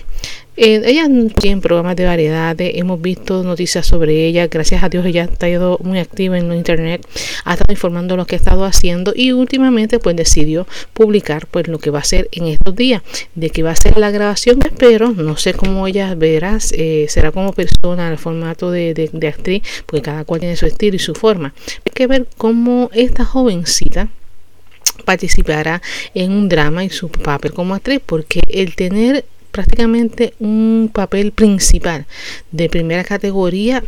Eh, 0.56 0.82
ella 0.84 1.08
tiene 1.36 1.60
programas 1.60 1.96
de 1.96 2.04
variedades, 2.04 2.72
hemos 2.76 3.02
visto 3.02 3.42
noticias 3.42 3.84
sobre 3.84 4.24
ella, 4.26 4.46
gracias 4.46 4.84
a 4.84 4.88
Dios 4.88 5.04
ella 5.04 5.22
ha 5.22 5.24
estado 5.24 5.80
muy 5.82 5.98
activa 5.98 6.38
en 6.38 6.52
internet, 6.52 7.04
ha 7.44 7.54
estado 7.54 7.72
informando 7.72 8.16
lo 8.16 8.24
que 8.24 8.36
ha 8.36 8.38
estado 8.38 8.64
haciendo 8.64 9.12
y 9.16 9.32
últimamente 9.32 9.98
pues 9.98 10.14
decidió 10.14 10.68
publicar 10.92 11.48
pues 11.48 11.66
lo 11.66 11.80
que 11.80 11.90
va 11.90 11.98
a 11.98 12.02
hacer 12.02 12.28
en 12.30 12.46
estos 12.46 12.76
días, 12.76 13.02
de 13.34 13.50
que 13.50 13.64
va 13.64 13.72
a 13.72 13.76
ser 13.76 13.98
la 13.98 14.12
grabación, 14.12 14.60
espero, 14.64 15.10
no 15.10 15.36
sé 15.36 15.54
cómo 15.54 15.88
ella 15.88 16.14
verás, 16.14 16.72
eh, 16.76 17.06
será 17.08 17.32
como 17.32 17.52
persona, 17.52 18.08
el 18.08 18.18
formato 18.18 18.70
de, 18.70 18.94
de 18.94 19.28
actriz, 19.28 19.62
porque 19.86 20.02
cada 20.02 20.24
cual 20.24 20.38
tiene 20.38 20.54
su 20.54 20.66
estilo 20.66 20.94
y 20.94 21.00
su 21.00 21.14
forma. 21.14 21.52
Hay 21.84 21.92
que 21.92 22.06
ver 22.06 22.28
cómo 22.36 22.90
esta 22.92 23.24
jovencita 23.24 24.08
participará 25.04 25.82
en 26.14 26.32
un 26.32 26.48
drama 26.48 26.84
y 26.84 26.90
su 26.90 27.08
papel 27.08 27.52
como 27.52 27.74
actriz, 27.74 28.00
porque 28.04 28.40
el 28.48 28.74
tener 28.74 29.24
prácticamente 29.50 30.34
un 30.40 30.90
papel 30.92 31.32
principal 31.32 32.06
de 32.50 32.68
primera 32.68 33.04
categoría 33.04 33.84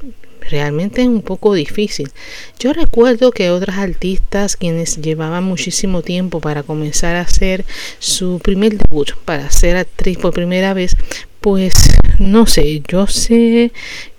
realmente 0.51 1.03
es 1.03 1.09
un 1.09 1.23
poco 1.23 1.55
difícil. 1.55 2.11
Yo 2.59 2.73
recuerdo 2.73 3.33
que 3.33 3.51
otras 3.51 3.79
artistas 3.79 4.57
quienes 4.57 5.01
llevaban 5.01 5.45
muchísimo 5.45 6.03
tiempo 6.03 6.41
para 6.41 6.63
comenzar 6.63 7.17
a 7.17 7.23
hacer 7.23 7.65
su 7.99 8.39
primer 8.43 8.79
debut, 8.79 9.13
para 9.25 9.51
ser 9.51 9.77
actriz 9.77 10.19
por 10.19 10.33
primera 10.33 10.73
vez, 10.75 10.97
pues 11.41 11.91
no 12.19 12.47
sé, 12.47 12.83
yo 12.89 13.07
sé, 13.07 13.73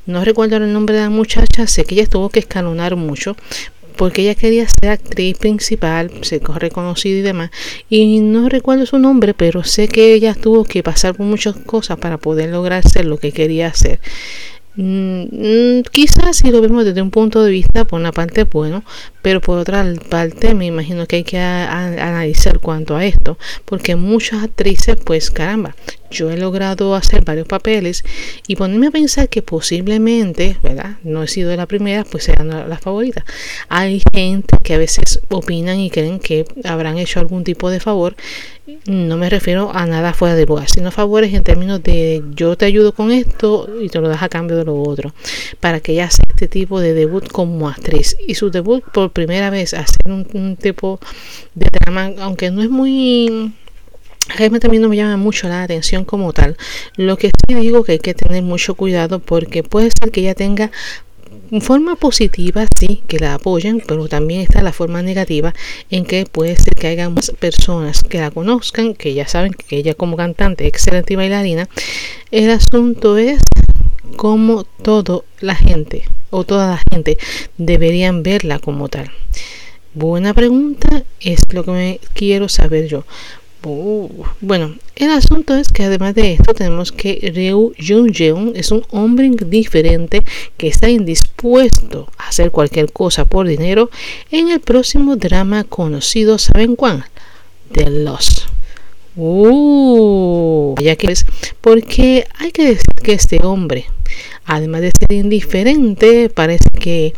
no 0.06 0.24
recuerdo 0.24 0.58
el 0.58 0.72
nombre 0.72 0.96
de 0.96 1.01
la 1.01 1.10
muchacha, 1.10 1.67
sé 1.67 1.84
que 1.84 1.96
ella 1.96 2.08
tuvo 2.08 2.29
que 2.29 2.39
escalonar 2.39 2.96
mucho, 2.96 3.36
porque 3.97 4.21
ella 4.21 4.35
quería 4.35 4.67
ser 4.67 4.91
actriz 4.91 5.37
principal, 5.37 6.11
se 6.21 6.39
reconocida 6.39 7.17
y 7.17 7.21
demás. 7.21 7.51
Y 7.89 8.19
no 8.19 8.49
recuerdo 8.49 8.85
su 8.85 8.99
nombre, 8.99 9.33
pero 9.33 9.63
sé 9.63 9.87
que 9.87 10.13
ella 10.13 10.35
tuvo 10.35 10.63
que 10.63 10.83
pasar 10.83 11.15
por 11.15 11.25
muchas 11.25 11.55
cosas 11.55 11.97
para 11.97 12.17
poder 12.17 12.49
lograr 12.49 12.87
ser 12.87 13.05
lo 13.05 13.17
que 13.17 13.31
quería 13.31 13.67
hacer. 13.67 13.99
Mm, 14.79 15.81
quizás 15.91 16.38
si 16.38 16.51
lo 16.51 16.62
vemos 16.62 16.86
desde 16.86 17.01
un 17.01 17.10
punto 17.10 17.43
de 17.43 17.50
vista, 17.50 17.86
por 17.86 18.00
una 18.00 18.12
parte 18.12 18.43
bueno, 18.43 18.84
pero 19.24 19.41
por 19.41 19.57
otra 19.57 19.84
parte 20.07 20.53
me 20.53 20.67
imagino 20.67 21.07
que 21.07 21.17
hay 21.17 21.24
que 21.24 21.39
analizar 21.39 22.60
cuanto 22.60 22.96
a 22.96 23.03
esto, 23.03 23.39
porque 23.65 23.96
muchas 23.96 24.43
actrices, 24.43 24.96
pues 25.03 25.31
caramba, 25.31 25.75
yo 26.12 26.29
he 26.29 26.38
logrado 26.38 26.93
hacer 26.93 27.25
varios 27.25 27.48
papeles 27.48 28.03
y 28.48 28.55
ponerme 28.55 28.88
a 28.88 28.91
pensar 28.91 29.29
que 29.29 29.41
posiblemente, 29.41 30.57
¿verdad? 30.62 30.98
No 31.03 31.24
he 31.24 31.27
sido 31.27 31.55
la 31.55 31.65
primera, 31.65 32.03
pues 32.03 32.25
sean 32.25 32.48
las 32.48 32.79
favoritas. 32.79 33.24
Hay 33.69 34.01
gente 34.13 34.57
que 34.63 34.75
a 34.75 34.77
veces 34.77 35.19
opinan 35.29 35.79
y 35.79 35.89
creen 35.89 36.19
que 36.19 36.46
habrán 36.63 37.00
hecho 37.00 37.19
algún 37.19 37.43
tipo 37.43 37.72
de 37.72 37.79
favor. 37.79 38.15
No 38.86 39.15
me 39.15 39.29
refiero 39.29 39.71
a 39.74 39.86
nada 39.86 40.13
fuera 40.13 40.36
de 40.36 40.45
lugar, 40.45 40.69
sino 40.69 40.91
favores 40.91 41.33
en 41.33 41.43
términos 41.43 41.81
de 41.83 42.21
yo 42.36 42.57
te 42.57 42.65
ayudo 42.65 42.91
con 42.91 43.12
esto 43.12 43.69
y 43.81 43.88
te 43.88 44.01
lo 44.01 44.09
das 44.09 44.24
a 44.24 44.29
cambio 44.29 44.57
de 44.57 44.65
lo 44.65 44.81
otro. 44.81 45.13
Para 45.62 45.79
que 45.79 45.93
ella 45.93 46.05
haga 46.05 46.24
este 46.29 46.50
tipo 46.50 46.81
de 46.81 46.93
debut 46.93 47.27
como 47.31 47.69
actriz. 47.69 48.17
Y 48.27 48.36
su 48.36 48.50
debut 48.50 48.83
por 48.83 49.12
primera 49.12 49.50
vez, 49.50 49.74
hacer 49.74 50.12
un, 50.12 50.57
tipo 50.57 51.00
de 51.55 51.67
drama, 51.71 52.12
aunque 52.19 52.51
no 52.51 52.62
es 52.62 52.69
muy 52.69 53.53
a 54.29 54.69
mí 54.69 54.79
no 54.79 54.89
me 54.89 54.97
llama 54.97 55.15
mucho 55.15 55.47
la 55.47 55.63
atención 55.63 56.03
como 56.03 56.33
tal. 56.33 56.57
Lo 56.97 57.17
que 57.17 57.27
sí 57.27 57.55
digo 57.55 57.86
que 57.86 57.93
hay 57.93 58.00
que 58.00 58.13
tener 58.13 58.43
mucho 58.43 58.75
cuidado 58.75 59.19
porque 59.19 59.63
puede 59.63 59.89
ser 59.91 60.12
que 60.12 60.19
ella 60.19 60.36
tenga 60.36 60.71
forma 61.61 61.95
positiva, 61.95 62.65
sí, 62.77 63.03
que 63.07 63.19
la 63.19 63.35
apoyen, 63.35 63.81
pero 63.85 64.07
también 64.07 64.41
está 64.41 64.61
la 64.61 64.73
forma 64.73 65.01
negativa 65.01 65.53
en 65.89 66.05
que 66.05 66.25
puede 66.25 66.55
ser 66.55 66.73
que 66.75 66.87
haya 66.87 67.09
más 67.09 67.31
personas 67.39 68.03
que 68.03 68.19
la 68.19 68.31
conozcan, 68.31 68.93
que 68.93 69.13
ya 69.13 69.27
saben 69.27 69.53
que 69.53 69.77
ella 69.77 69.93
como 69.93 70.17
cantante, 70.17 70.67
excelente 70.67 71.15
bailarina. 71.15 71.69
El 72.31 72.49
asunto 72.49 73.17
es 73.17 73.39
cómo 74.15 74.63
toda 74.63 75.21
la 75.39 75.55
gente 75.55 76.03
o 76.29 76.43
toda 76.43 76.67
la 76.67 76.81
gente 76.91 77.17
deberían 77.57 78.23
verla 78.23 78.59
como 78.59 78.89
tal. 78.89 79.11
Buena 79.93 80.33
pregunta, 80.33 81.03
es 81.19 81.41
lo 81.51 81.63
que 81.63 81.71
me 81.71 81.99
quiero 82.13 82.49
saber 82.49 82.87
yo. 82.87 83.05
Uh, 83.69 84.24
bueno, 84.39 84.75
el 84.95 85.09
asunto 85.12 85.53
es 85.53 85.67
que 85.67 85.83
además 85.83 86.15
de 86.15 86.31
esto 86.31 86.53
tenemos 86.53 86.93
que 86.93 87.33
Ryu 87.36 87.74
Jung 87.77 88.55
es 88.55 88.71
un 88.71 88.86
hombre 88.91 89.29
diferente 89.45 90.24
que 90.55 90.69
está 90.69 90.89
indispuesto 90.89 92.07
a 92.17 92.29
hacer 92.29 92.51
cualquier 92.51 92.93
cosa 92.93 93.25
por 93.25 93.45
dinero 93.45 93.89
en 94.31 94.51
el 94.51 94.62
próximo 94.62 95.17
drama 95.17 95.65
conocido, 95.65 96.38
¿saben 96.38 96.77
cuál? 96.77 97.03
The 97.74 97.89
Lost. 97.89 98.43
Uh, 99.17 100.75
ya 100.79 100.95
que 100.95 101.12
es 101.12 101.25
porque 101.59 102.25
hay 102.39 102.51
que 102.51 102.67
decir 102.67 102.86
que 103.03 103.12
este 103.12 103.43
hombre, 103.43 103.88
además 104.45 104.79
de 104.79 104.91
ser 104.97 105.12
indiferente, 105.12 106.29
parece 106.29 106.69
que 106.79 107.13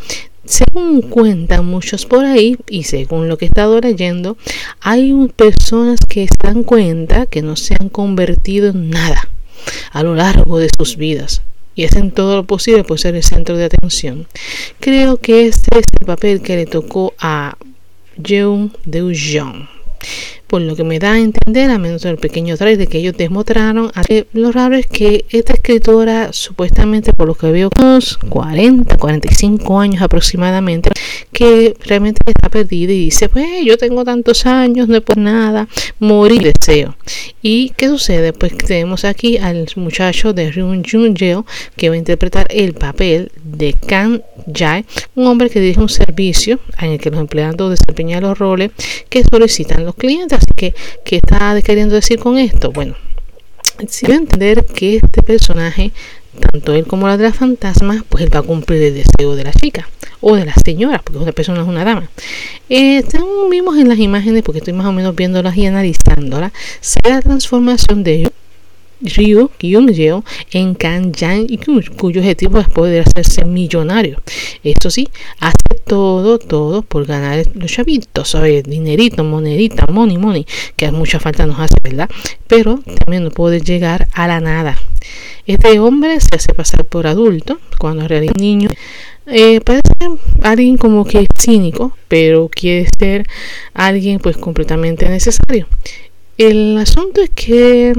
según 0.49 1.03
cuentan 1.03 1.63
muchos 1.65 2.07
por 2.07 2.25
ahí 2.25 2.57
y 2.67 2.83
según 2.83 3.27
lo 3.27 3.37
que 3.37 3.45
he 3.45 3.47
estado 3.47 3.79
leyendo, 3.79 4.35
hay 4.81 5.13
personas 5.35 5.99
que 6.07 6.25
se 6.25 6.35
dan 6.41 6.63
cuenta 6.63 7.27
que 7.27 7.43
no 7.43 7.55
se 7.55 7.75
han 7.79 7.89
convertido 7.89 8.69
en 8.69 8.89
nada 8.89 9.29
a 9.91 10.01
lo 10.01 10.15
largo 10.15 10.57
de 10.57 10.69
sus 10.75 10.97
vidas 10.97 11.43
y 11.75 11.85
hacen 11.85 12.09
todo 12.09 12.35
lo 12.35 12.45
posible 12.45 12.83
por 12.83 12.99
ser 12.99 13.13
el 13.13 13.23
centro 13.23 13.57
de 13.57 13.65
atención. 13.65 14.27
Creo 14.79 15.17
que 15.17 15.45
este 15.45 15.77
es 15.77 15.85
el 15.99 16.07
papel 16.07 16.41
que 16.41 16.55
le 16.55 16.65
tocó 16.65 17.13
a 17.19 17.55
Jeon 18.21 18.73
Deu-jeon 18.85 19.69
por 20.49 20.61
lo 20.61 20.75
que 20.75 20.83
me 20.83 20.97
da 20.97 21.13
a 21.13 21.19
entender, 21.19 21.69
a 21.69 21.77
menos 21.77 22.01
del 22.01 22.17
pequeño 22.17 22.57
trailer 22.57 22.87
que 22.87 22.97
ellos 22.97 23.15
demostraron, 23.15 23.91
lo 24.33 24.51
raro 24.51 24.75
es 24.75 24.87
que 24.87 25.25
esta 25.29 25.53
escritora, 25.53 26.33
supuestamente 26.33 27.13
por 27.13 27.27
lo 27.27 27.35
que 27.35 27.51
veo, 27.51 27.69
unos 27.79 28.17
40, 28.17 28.97
45 28.97 29.79
años 29.79 30.01
aproximadamente, 30.01 30.89
que 31.31 31.75
realmente 31.85 32.19
está 32.25 32.49
perdida 32.49 32.91
y 32.91 33.05
dice, 33.05 33.29
pues 33.29 33.63
yo 33.63 33.77
tengo 33.77 34.03
tantos 34.03 34.47
años, 34.47 34.87
no 34.87 34.97
es 34.97 35.03
nada, 35.15 35.67
morir 35.99 36.51
deseo. 36.51 36.95
¿Y 37.43 37.69
qué 37.77 37.87
sucede? 37.87 38.33
Pues 38.33 38.57
tenemos 38.57 39.05
aquí 39.05 39.37
al 39.37 39.67
muchacho 39.75 40.33
de 40.33 40.51
Ryun 40.51 40.83
Jun 40.83 41.15
Yeo 41.15 41.45
que 41.75 41.89
va 41.89 41.95
a 41.95 41.99
interpretar 41.99 42.47
el 42.49 42.73
papel 42.73 43.31
de 43.43 43.73
Kan 43.73 44.23
Jae, 44.51 44.85
un 45.15 45.27
hombre 45.27 45.49
que 45.49 45.59
dirige 45.59 45.79
un 45.79 45.89
servicio 45.89 46.59
en 46.79 46.91
el 46.91 46.99
que 46.99 47.11
los 47.11 47.19
empleados 47.19 47.69
desempeñan 47.69 48.23
los 48.23 48.37
roles 48.37 48.71
que 49.09 49.23
solicitan 49.23 49.85
los 49.85 49.95
clientes 49.95 50.38
Así 50.39 50.53
que, 50.55 50.73
¿qué 51.03 51.17
está 51.17 51.61
queriendo 51.61 51.95
decir 51.95 52.19
con 52.19 52.37
esto? 52.37 52.71
Bueno, 52.71 52.95
si 53.87 54.05
voy 54.05 54.15
a 54.15 54.19
entender 54.19 54.65
que 54.65 54.95
este 54.95 55.21
personaje, 55.21 55.91
tanto 56.51 56.73
él 56.73 56.85
como 56.85 57.07
la 57.07 57.17
de 57.17 57.25
la 57.25 57.33
fantasma, 57.33 58.05
pues 58.07 58.23
él 58.23 58.33
va 58.33 58.39
a 58.39 58.43
cumplir 58.43 58.81
el 58.81 58.93
deseo 58.93 59.35
de 59.35 59.43
la 59.43 59.51
chica 59.51 59.89
o 60.21 60.35
de 60.35 60.45
la 60.45 60.53
señora, 60.53 61.01
porque 61.03 61.19
una 61.19 61.31
persona 61.33 61.61
es 61.61 61.67
una 61.67 61.83
dama. 61.83 62.09
Eh, 62.69 63.03
vimos 63.49 63.77
en 63.77 63.89
las 63.89 63.99
imágenes, 63.99 64.43
porque 64.43 64.59
estoy 64.59 64.73
más 64.73 64.87
o 64.87 64.93
menos 64.93 65.15
viéndolas 65.15 65.57
y 65.57 65.65
analizándolas, 65.65 66.51
se 66.79 66.99
la 67.03 67.21
transformación 67.21 68.03
de 68.03 68.13
ellos 68.13 68.31
Ryu 69.01 69.49
Kyung-jeo 69.57 70.23
en 70.51 70.75
Kan-jan 70.75 71.47
cuyo 71.97 72.21
objetivo 72.21 72.59
es 72.59 72.67
poder 72.69 73.05
hacerse 73.07 73.45
millonario. 73.45 74.21
Esto 74.63 74.89
sí, 74.89 75.09
hace 75.39 75.55
todo, 75.85 76.39
todo 76.39 76.81
por 76.81 77.05
ganar 77.05 77.43
los 77.53 77.71
chavitos, 77.71 78.29
¿sabes? 78.29 78.63
Dinerito, 78.63 79.23
monedita, 79.23 79.85
money, 79.91 80.17
money, 80.17 80.45
que 80.75 80.91
mucha 80.91 81.19
falta 81.19 81.45
nos 81.45 81.59
hace, 81.59 81.75
¿verdad? 81.83 82.09
Pero 82.47 82.79
también 83.05 83.23
no 83.23 83.31
puede 83.31 83.61
llegar 83.61 84.07
a 84.13 84.27
la 84.27 84.39
nada. 84.39 84.77
Este 85.45 85.79
hombre 85.79 86.19
se 86.19 86.35
hace 86.35 86.53
pasar 86.53 86.85
por 86.85 87.07
adulto 87.07 87.59
cuando 87.79 88.03
en 88.03 88.09
realidad 88.09 88.33
es 88.35 88.41
niño. 88.41 88.69
Eh, 89.25 89.61
parece 89.61 89.83
alguien 90.41 90.77
como 90.77 91.05
que 91.05 91.25
cínico, 91.39 91.95
pero 92.07 92.49
quiere 92.49 92.87
ser 92.97 93.25
alguien 93.73 94.19
pues 94.19 94.37
completamente 94.37 95.07
necesario. 95.07 95.67
El 96.37 96.77
asunto 96.77 97.21
es 97.21 97.29
que 97.31 97.93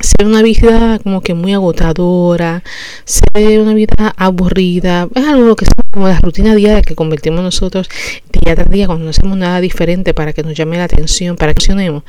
se 0.00 0.12
ve 0.18 0.26
una 0.26 0.42
vida 0.42 0.98
como 0.98 1.20
que 1.20 1.34
muy 1.34 1.52
agotadora, 1.54 2.62
se 3.04 3.24
ve 3.34 3.60
una 3.60 3.74
vida 3.74 4.14
aburrida, 4.16 5.08
es 5.14 5.24
algo 5.24 5.56
que 5.56 5.66
como 5.94 6.08
la 6.08 6.18
rutina 6.18 6.56
diaria 6.56 6.82
que 6.82 6.96
convertimos 6.96 7.40
nosotros 7.42 7.88
día 8.32 8.56
tras 8.56 8.68
día 8.68 8.86
cuando 8.86 9.04
no 9.04 9.10
hacemos 9.10 9.38
nada 9.38 9.60
diferente 9.60 10.12
para 10.12 10.32
que 10.32 10.42
nos 10.42 10.54
llame 10.54 10.76
la 10.76 10.84
atención, 10.84 11.36
para 11.36 11.54
que 11.54 11.62
accionemos. 11.62 12.02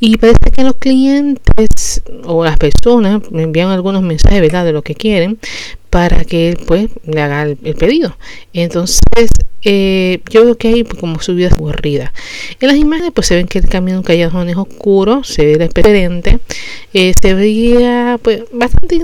Y 0.00 0.16
parece 0.16 0.50
que 0.54 0.64
los 0.64 0.74
clientes 0.74 2.02
o 2.24 2.44
las 2.44 2.56
personas 2.58 3.30
me 3.30 3.44
envían 3.44 3.68
algunos 3.68 4.02
mensajes 4.02 4.40
¿verdad? 4.40 4.64
de 4.64 4.72
lo 4.72 4.82
que 4.82 4.96
quieren 4.96 5.38
para 5.88 6.24
que 6.24 6.58
pues 6.66 6.90
le 7.06 7.22
haga 7.22 7.44
el 7.44 7.74
pedido. 7.76 8.16
Entonces 8.52 9.30
eh, 9.64 10.20
yo 10.30 10.44
veo 10.44 10.56
que 10.56 10.68
hay 10.68 10.84
pues, 10.84 10.98
como 11.00 11.20
subidas 11.20 11.52
aburridas. 11.52 12.12
En 12.60 12.68
las 12.68 12.76
imágenes 12.76 13.12
pues 13.14 13.26
se 13.26 13.36
ven 13.36 13.46
que 13.46 13.58
el 13.58 13.68
camino 13.68 13.98
un 13.98 14.04
callejón 14.04 14.48
es 14.48 14.56
oscuro, 14.56 15.24
se 15.24 15.44
ve 15.44 15.58
diferente, 15.58 16.38
eh, 16.94 17.12
se 17.20 17.34
veía 17.34 18.18
pues 18.22 18.44
bastante 18.52 18.96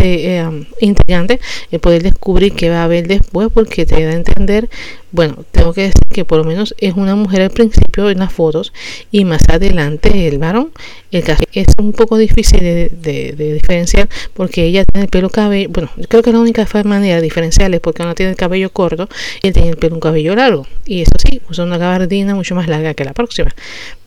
eh, 0.00 0.66
intrigante 0.80 1.40
el 1.70 1.80
poder 1.80 2.02
descubrir 2.02 2.52
qué 2.52 2.70
va 2.70 2.80
a 2.80 2.84
haber 2.84 3.06
después 3.06 3.31
después 3.32 3.48
porque 3.52 3.86
te 3.86 4.04
da 4.04 4.10
a 4.10 4.14
entender, 4.14 4.68
bueno, 5.10 5.44
tengo 5.52 5.72
que 5.72 5.82
decir 5.82 6.02
que 6.10 6.24
por 6.24 6.38
lo 6.38 6.44
menos 6.44 6.74
es 6.78 6.94
una 6.94 7.16
mujer 7.16 7.40
al 7.42 7.50
principio 7.50 8.10
en 8.10 8.18
las 8.18 8.32
fotos 8.32 8.74
y 9.10 9.24
más 9.24 9.42
adelante 9.48 10.28
el 10.28 10.38
varón. 10.38 10.70
El 11.10 11.24
caso 11.24 11.42
es 11.52 11.66
un 11.78 11.92
poco 11.92 12.18
difícil 12.18 12.60
de, 12.60 13.34
diferenciar 13.36 14.08
porque 14.34 14.64
ella 14.64 14.84
tiene 14.84 15.04
el 15.04 15.10
pelo 15.10 15.30
cabello, 15.30 15.70
bueno, 15.70 15.90
creo 16.08 16.22
que 16.22 16.32
la 16.32 16.40
única 16.40 16.66
manera 16.84 17.16
de 17.16 17.22
diferenciarle 17.22 17.76
es 17.76 17.80
porque 17.82 18.02
uno 18.02 18.14
tiene 18.14 18.32
el 18.32 18.36
cabello 18.36 18.70
corto 18.70 19.08
y 19.42 19.48
él 19.48 19.54
tiene 19.54 19.70
el 19.70 19.76
pelo 19.76 19.94
un 19.94 20.00
cabello 20.00 20.36
largo. 20.36 20.66
Y 20.84 21.00
eso 21.00 21.12
sí, 21.16 21.40
usa 21.48 21.64
una 21.64 21.78
gabardina 21.78 22.34
mucho 22.34 22.54
más 22.54 22.68
larga 22.68 22.92
que 22.92 23.04
la 23.04 23.14
próxima. 23.14 23.54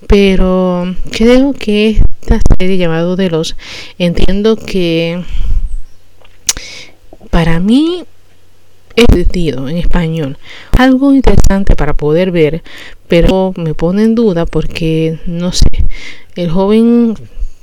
Pero 0.07 0.95
creo 1.11 1.53
que 1.53 2.01
esta 2.21 2.39
serie 2.59 2.77
llamada 2.77 3.15
De 3.15 3.29
los, 3.29 3.55
entiendo 3.97 4.55
que 4.55 5.23
para 7.31 7.59
mí 7.59 8.05
sentido 9.11 9.69
en 9.69 9.77
español. 9.77 10.37
Algo 10.77 11.13
interesante 11.13 11.75
para 11.75 11.93
poder 11.93 12.31
ver, 12.31 12.63
pero 13.07 13.53
me 13.57 13.73
pone 13.73 14.03
en 14.03 14.15
duda 14.15 14.45
porque 14.45 15.19
no 15.25 15.51
sé, 15.51 15.65
el 16.35 16.49
joven 16.49 17.15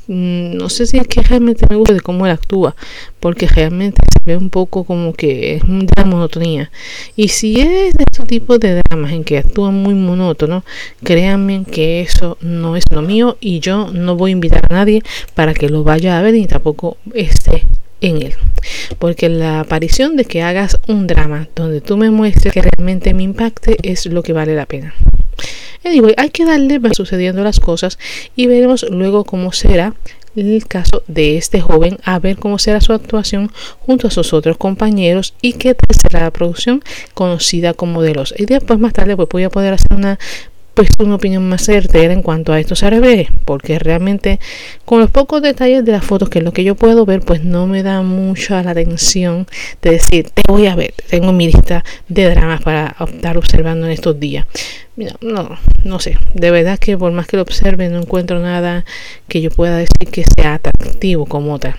mm, 0.08 0.56
no 0.56 0.68
sé 0.68 0.86
si 0.86 0.98
es 0.98 1.06
que 1.06 1.22
realmente 1.22 1.66
me 1.68 1.76
gusta 1.76 1.94
de 1.94 2.00
cómo 2.00 2.26
él 2.26 2.32
actúa, 2.32 2.74
porque 3.20 3.46
realmente 3.46 4.00
se 4.10 4.18
ve 4.24 4.36
un 4.36 4.50
poco 4.50 4.84
como 4.84 5.12
que 5.12 5.56
es 5.56 5.62
una 5.64 6.04
monotonía. 6.04 6.70
Y 7.16 7.28
si 7.28 7.60
es 7.60 7.94
de 7.94 8.04
estos 8.10 8.26
tipos 8.26 8.60
de 8.60 8.80
dramas 8.82 9.12
en 9.12 9.24
que 9.24 9.38
actúa 9.38 9.70
muy 9.70 9.94
monótono, 9.94 10.64
créanme 11.02 11.64
que 11.64 12.00
eso 12.02 12.38
no 12.40 12.76
es 12.76 12.84
lo 12.90 13.02
mío 13.02 13.36
y 13.40 13.60
yo 13.60 13.90
no 13.92 14.16
voy 14.16 14.30
a 14.30 14.32
invitar 14.32 14.62
a 14.68 14.74
nadie 14.74 15.02
para 15.34 15.54
que 15.54 15.68
lo 15.68 15.84
vaya 15.84 16.18
a 16.18 16.22
ver 16.22 16.34
ni 16.34 16.46
tampoco 16.46 16.96
esté 17.14 17.64
en 18.02 18.20
él. 18.20 18.34
Porque 18.98 19.30
la 19.30 19.60
aparición 19.60 20.16
de 20.16 20.26
que 20.26 20.42
hagas 20.42 20.76
un 20.86 21.06
drama 21.06 21.48
donde 21.54 21.80
tú 21.80 21.96
me 21.96 22.10
muestres 22.10 22.52
que 22.52 22.62
realmente 22.62 23.14
me 23.14 23.22
impacte 23.22 23.78
es 23.82 24.04
lo 24.06 24.22
que 24.22 24.34
vale 24.34 24.54
la 24.54 24.66
pena. 24.66 24.94
Anyway, 25.84 26.14
hay 26.16 26.30
que 26.30 26.44
darle 26.44 26.78
va 26.78 26.92
sucediendo 26.92 27.42
las 27.42 27.58
cosas 27.58 27.98
y 28.36 28.46
veremos 28.46 28.86
luego 28.90 29.24
cómo 29.24 29.52
será 29.52 29.94
el 30.36 30.66
caso 30.66 31.02
de 31.08 31.36
este 31.36 31.60
joven, 31.60 31.98
a 32.04 32.18
ver 32.18 32.36
cómo 32.36 32.58
será 32.58 32.80
su 32.80 32.92
actuación 32.92 33.50
junto 33.80 34.06
a 34.06 34.10
sus 34.10 34.32
otros 34.32 34.56
compañeros 34.56 35.34
y 35.42 35.54
qué 35.54 35.74
tal 35.74 35.96
será 36.00 36.24
la 36.24 36.30
producción 36.30 36.82
conocida 37.14 37.74
como 37.74 38.02
de 38.02 38.14
los. 38.14 38.34
Y 38.36 38.46
después 38.46 38.78
más 38.78 38.92
tarde 38.92 39.16
pues 39.16 39.28
voy 39.30 39.42
a 39.44 39.50
poder 39.50 39.74
hacer 39.74 39.96
una 39.96 40.18
pues 40.74 40.88
una 40.98 41.16
opinión 41.16 41.48
más 41.48 41.64
certera 41.64 42.12
en 42.12 42.22
cuanto 42.22 42.52
a 42.52 42.60
estos 42.60 42.82
árabes, 42.82 43.28
porque 43.44 43.78
realmente 43.78 44.40
con 44.84 45.00
los 45.00 45.10
pocos 45.10 45.42
detalles 45.42 45.84
de 45.84 45.92
las 45.92 46.04
fotos, 46.04 46.28
que 46.28 46.38
es 46.38 46.44
lo 46.44 46.52
que 46.52 46.64
yo 46.64 46.74
puedo 46.74 47.04
ver, 47.04 47.20
pues 47.20 47.44
no 47.44 47.66
me 47.66 47.82
da 47.82 48.02
mucha 48.02 48.62
la 48.62 48.70
atención 48.70 49.46
de 49.82 49.90
decir, 49.92 50.30
te 50.30 50.42
voy 50.48 50.66
a 50.66 50.74
ver, 50.74 50.94
tengo 51.10 51.32
mi 51.32 51.46
lista 51.46 51.84
de 52.08 52.30
dramas 52.30 52.62
para 52.62 52.96
estar 53.12 53.36
observando 53.36 53.86
en 53.86 53.92
estos 53.92 54.18
días. 54.18 54.46
no, 54.96 55.58
no 55.84 56.00
sé, 56.00 56.16
de 56.34 56.50
verdad 56.50 56.78
que 56.78 56.96
por 56.96 57.12
más 57.12 57.26
que 57.26 57.36
lo 57.36 57.42
observe 57.42 57.88
no 57.88 58.00
encuentro 58.00 58.38
nada 58.40 58.84
que 59.28 59.40
yo 59.40 59.50
pueda 59.50 59.76
decir 59.76 60.08
que 60.10 60.24
sea 60.24 60.54
atractivo 60.54 61.26
como 61.26 61.58
tal. 61.58 61.74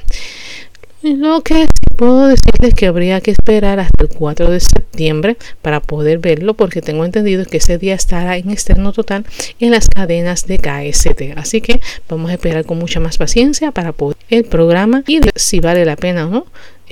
Lo 1.04 1.42
que 1.42 1.68
puedo 1.98 2.28
decirles 2.28 2.74
que 2.76 2.88
habría 2.88 3.20
que 3.20 3.32
esperar 3.32 3.78
hasta 3.82 4.04
el 4.04 4.10
4 4.10 4.50
de 4.50 4.62
septiembre 4.62 5.36
para 5.62 5.82
poder 5.82 6.20
verlo 6.20 6.54
porque 6.54 6.82
tengo 6.82 7.04
entendido 7.04 7.44
que 7.44 7.58
ese 7.58 7.78
día 7.78 7.94
estará 7.94 8.38
en 8.38 8.50
externo 8.50 8.94
total 8.94 9.26
en 9.60 9.72
las 9.72 9.90
cadenas 9.90 10.48
de 10.48 10.60
KST. 10.60 11.36
Así 11.36 11.60
que 11.60 11.82
vamos 12.08 12.32
a 12.32 12.36
esperar 12.36 12.64
con 12.64 12.80
mucha 12.80 13.02
más 13.02 13.18
paciencia 13.18 13.74
para 13.74 13.92
poder 13.92 14.16
el 14.30 14.46
programa 14.46 15.04
y 15.06 15.20
si 15.36 15.60
vale 15.60 15.84
la 15.84 15.98
pena 15.98 16.26
o 16.26 16.30
no 16.30 16.46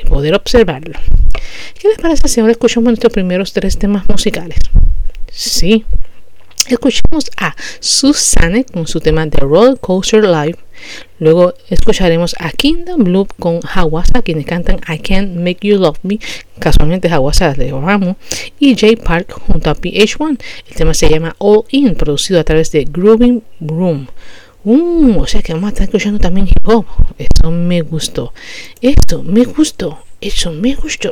poder 0.10 0.34
observarlo. 0.36 1.00
¿Qué 1.80 1.88
les 1.88 1.98
parece 1.98 2.28
si 2.28 2.42
ahora 2.42 2.52
escuchamos 2.52 2.88
nuestros 2.88 3.14
primeros 3.14 3.54
tres 3.54 3.78
temas 3.78 4.04
musicales? 4.10 4.60
Sí, 5.32 5.86
Escuchamos 6.68 7.30
a 7.38 7.56
Susane 7.80 8.66
con 8.66 8.88
su 8.88 9.00
tema 9.00 9.28
The 9.28 9.40
Roller 9.40 9.80
Coaster 9.80 10.24
Live. 10.24 10.58
Luego 11.20 11.54
escucharemos 11.70 12.36
a 12.40 12.52
Kingdom 12.52 13.04
Blue 13.04 13.28
con 13.40 13.60
Hawasa, 13.64 14.22
quienes 14.22 14.46
cantan 14.46 14.80
I 14.88 15.00
Can't 15.00 15.36
Make 15.36 15.68
You 15.68 15.78
Love 15.78 16.00
Me. 16.04 16.20
Casualmente 16.60 17.10
Hawasa 17.10 17.54
de 17.54 17.72
Ramo. 17.72 18.18
Y 18.60 18.76
Jay 18.76 18.96
Park 18.96 19.34
junto 19.48 19.70
a 19.70 19.76
PH1. 19.76 20.38
El 20.70 20.76
tema 20.76 20.94
se 20.94 21.10
llama 21.10 21.36
All 21.40 21.64
In, 21.70 21.96
producido 21.96 22.40
a 22.40 22.44
través 22.44 22.72
de 22.72 22.86
Grooving 22.86 23.44
Room. 23.60 24.08
Uh, 24.64 25.20
o 25.20 25.28
sea 25.28 25.42
que 25.42 25.54
vamos 25.54 25.68
a 25.68 25.70
estar 25.70 25.86
escuchando 25.86 26.20
también 26.20 26.48
hip 26.48 26.68
hop. 26.68 26.86
Eso 27.18 27.52
me 27.52 27.82
gustó. 27.82 28.34
Eso 28.82 29.24
me 29.24 29.44
gustó. 29.46 30.04
Eso 30.20 30.52
me 30.52 30.76
gustó. 30.76 31.12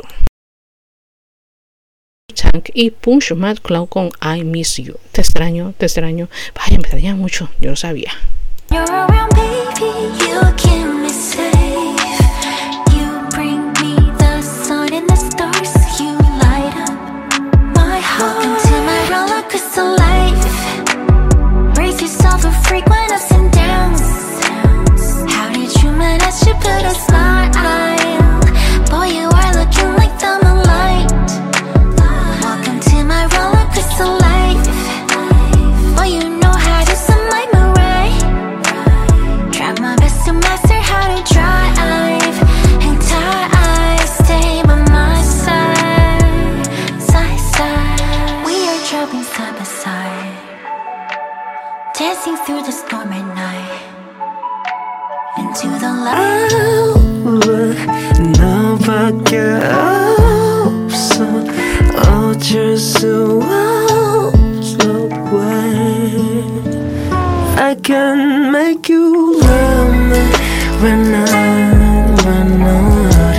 Tank 2.40 2.70
y 2.74 2.90
Punch 2.90 3.32
Mad 3.32 3.58
Cloud 3.58 3.88
con 3.88 4.10
I 4.22 4.44
Miss 4.44 4.76
You. 4.76 4.94
Te 5.12 5.20
extraño, 5.20 5.74
te 5.76 5.86
extraño. 5.86 6.28
Vaya, 6.54 6.78
me 6.78 6.82
extraña 6.82 7.14
mucho, 7.14 7.50
yo 7.60 7.70
lo 7.70 7.76
sabía. 7.76 8.12
happy 9.80 10.30
you 10.30 10.40
can 10.58 10.89
밖에 59.09 59.39
없어 60.63 61.25
어쩔 62.07 62.77
수 62.77 63.41
없어 63.41 65.09
way 65.33 66.43
I 67.57 67.75
can 67.81 68.51
make 68.51 68.87
you 68.87 69.39
love 69.39 69.95
me 70.11 70.21
when 70.81 71.15
I'm 71.15 72.59
not 72.59 73.35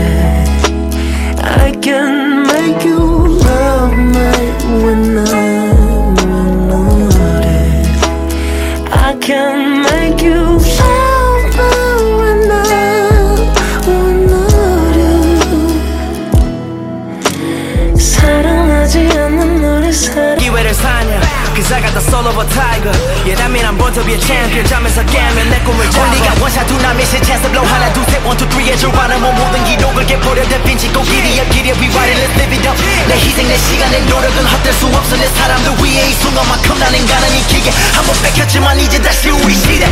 I 1.45 1.71
can 1.81 2.30
tiger 22.52 22.94
Yeah 23.24 23.36
that 23.40 23.50
mean 23.52 23.64
I'm 23.64 23.78
born 23.80 23.94
to 23.96 24.04
be 24.04 24.16
a 24.16 24.20
champion 24.20 24.66
잠에서 24.68 25.04
깨면 25.06 25.50
내 25.50 25.60
꿈을 25.64 25.90
잡아 25.90 26.08
Only 26.08 26.20
got 26.22 26.38
one 26.40 26.52
shot 26.52 26.68
do 26.68 26.76
not 26.84 26.96
miss 26.96 27.16
a 27.16 27.20
chance 27.24 27.42
to 27.44 27.50
blow 27.52 27.64
하나 27.64 27.92
둘셋 27.94 28.24
one 28.28 28.38
two 28.38 28.48
three 28.52 28.68
해줄바는 28.72 29.22
뭐 29.22 29.32
모든 29.34 29.64
기록을 29.64 30.06
깨버려 30.06 30.44
다빈치 30.48 30.92
꽃길이 30.92 31.40
옆길에 31.40 31.72
we 31.80 31.88
ride 31.96 32.12
it 32.12 32.20
let's 32.20 32.36
live 32.38 32.54
it 32.54 32.68
up 32.68 32.78
내 33.08 33.16
희생 33.16 33.48
내 33.48 33.58
시간 33.58 33.92
내 33.92 34.00
노력은 34.06 34.46
헛될 34.46 34.74
수 34.74 34.88
없어 34.88 35.16
내 35.16 35.28
사람들 35.28 35.80
위해 35.84 36.10
이 36.10 36.14
순간만큼 36.20 36.80
나는 36.80 37.06
가능이 37.06 37.48
길게 37.48 37.72
한번 37.96 38.16
뺏겼지만 38.22 38.80
이제 38.80 39.02
다시 39.02 39.30
우리 39.30 39.56
시대 39.56 39.88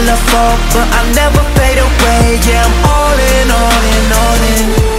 till 0.00 0.06
I 0.08 0.16
fall 0.30 0.56
But 0.72 0.86
I 0.88 1.00
never 1.12 1.42
fade 1.56 1.80
away 1.80 2.40
Yeah, 2.48 2.64
I'm 2.64 2.74
all 2.88 3.16
in, 3.16 3.46
all 3.50 3.84
in, 3.94 4.04
all 4.12 4.42
in 4.54 4.96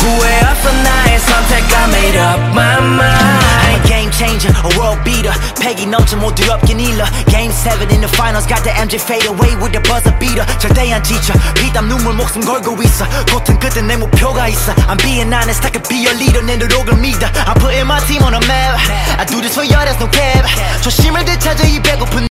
후회 0.00 0.40
없어 0.40 0.72
나의 0.72 1.18
선택 1.20 1.62
I 1.76 1.84
made 1.92 2.16
up 2.16 2.40
my 2.56 2.80
mind 2.80 3.50
I 3.68 3.80
came 3.84 4.10
changer, 4.10 4.50
a 4.64 4.68
world 4.78 5.04
beater. 5.04 5.32
Peggy 5.60 5.86
넘쳐 5.86 6.16
모두 6.16 6.50
없긴 6.50 6.80
일러. 6.80 7.04
Game 7.28 7.52
7 7.52 7.90
in 7.92 8.00
the 8.00 8.08
finals, 8.08 8.46
got 8.48 8.64
the 8.64 8.70
MJ 8.70 8.96
fade 8.96 9.26
away 9.28 9.54
with 9.60 9.72
the 9.72 9.82
buzzer 9.84 10.16
beater. 10.18 10.44
절대 10.58 10.90
안 10.92 11.02
지쳐, 11.02 11.34
피땀 11.54 11.88
눈물 11.88 12.14
목숨 12.14 12.40
걸고 12.40 12.82
있어. 12.82 13.04
고통 13.30 13.58
끝엔 13.58 13.86
내 13.86 13.96
목표가 13.96 14.48
있어. 14.48 14.72
I'm 14.88 14.96
being 15.02 15.32
honest, 15.32 15.64
I 15.64 15.70
could 15.70 15.86
be 15.88 16.00
your 16.00 16.16
leader. 16.16 16.42
내 16.44 16.56
노력을 16.56 16.96
믿어. 16.96 17.26
I'm 17.44 17.60
putting 17.60 17.84
my 17.84 18.00
team 18.08 18.22
on 18.22 18.34
a 18.34 18.40
map. 18.48 18.80
I 19.20 19.26
do 19.26 19.40
this 19.40 19.52
for 19.52 19.64
you, 19.64 19.76
there's 19.84 20.00
no 20.00 20.08
cap. 20.10 20.48
조심을 20.82 21.24
되찾아 21.26 21.64
이 21.64 21.80
배고픈 21.82 22.30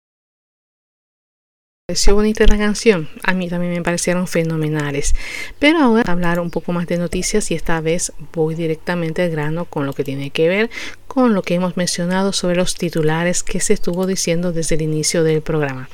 pareció 1.87 2.15
bonita 2.15 2.47
la 2.47 2.57
canción, 2.57 3.09
a 3.25 3.35
mí 3.35 3.49
también 3.49 3.73
me 3.73 3.83
parecieron 3.83 4.29
fenomenales. 4.29 5.15
Pero 5.59 5.81
ahora 5.81 6.13
hablar 6.13 6.39
un 6.39 6.51
poco 6.51 6.73
más 6.73 6.87
de 6.87 6.97
noticias 6.97 7.51
y 7.51 7.55
esta 7.55 7.81
vez 7.81 8.13
voy 8.33 8.55
directamente 8.55 9.23
al 9.23 9.31
grano 9.31 9.65
con 9.65 9.85
lo 9.85 9.93
que 9.93 10.05
tiene 10.05 10.31
que 10.31 10.49
ver 10.49 10.71
con 11.09 11.35
lo 11.35 11.43
que 11.43 11.55
hemos 11.55 11.77
mencionado 11.77 12.33
sobre 12.33 12.57
los 12.57 12.77
titulares 12.77 13.43
que 13.43 13.61
se 13.61 13.75
estuvo 13.75 14.07
diciendo 14.07 14.53
desde 14.53 14.77
el 14.77 14.83
inicio 14.83 15.25
del 15.25 15.43
programa. 15.43 15.91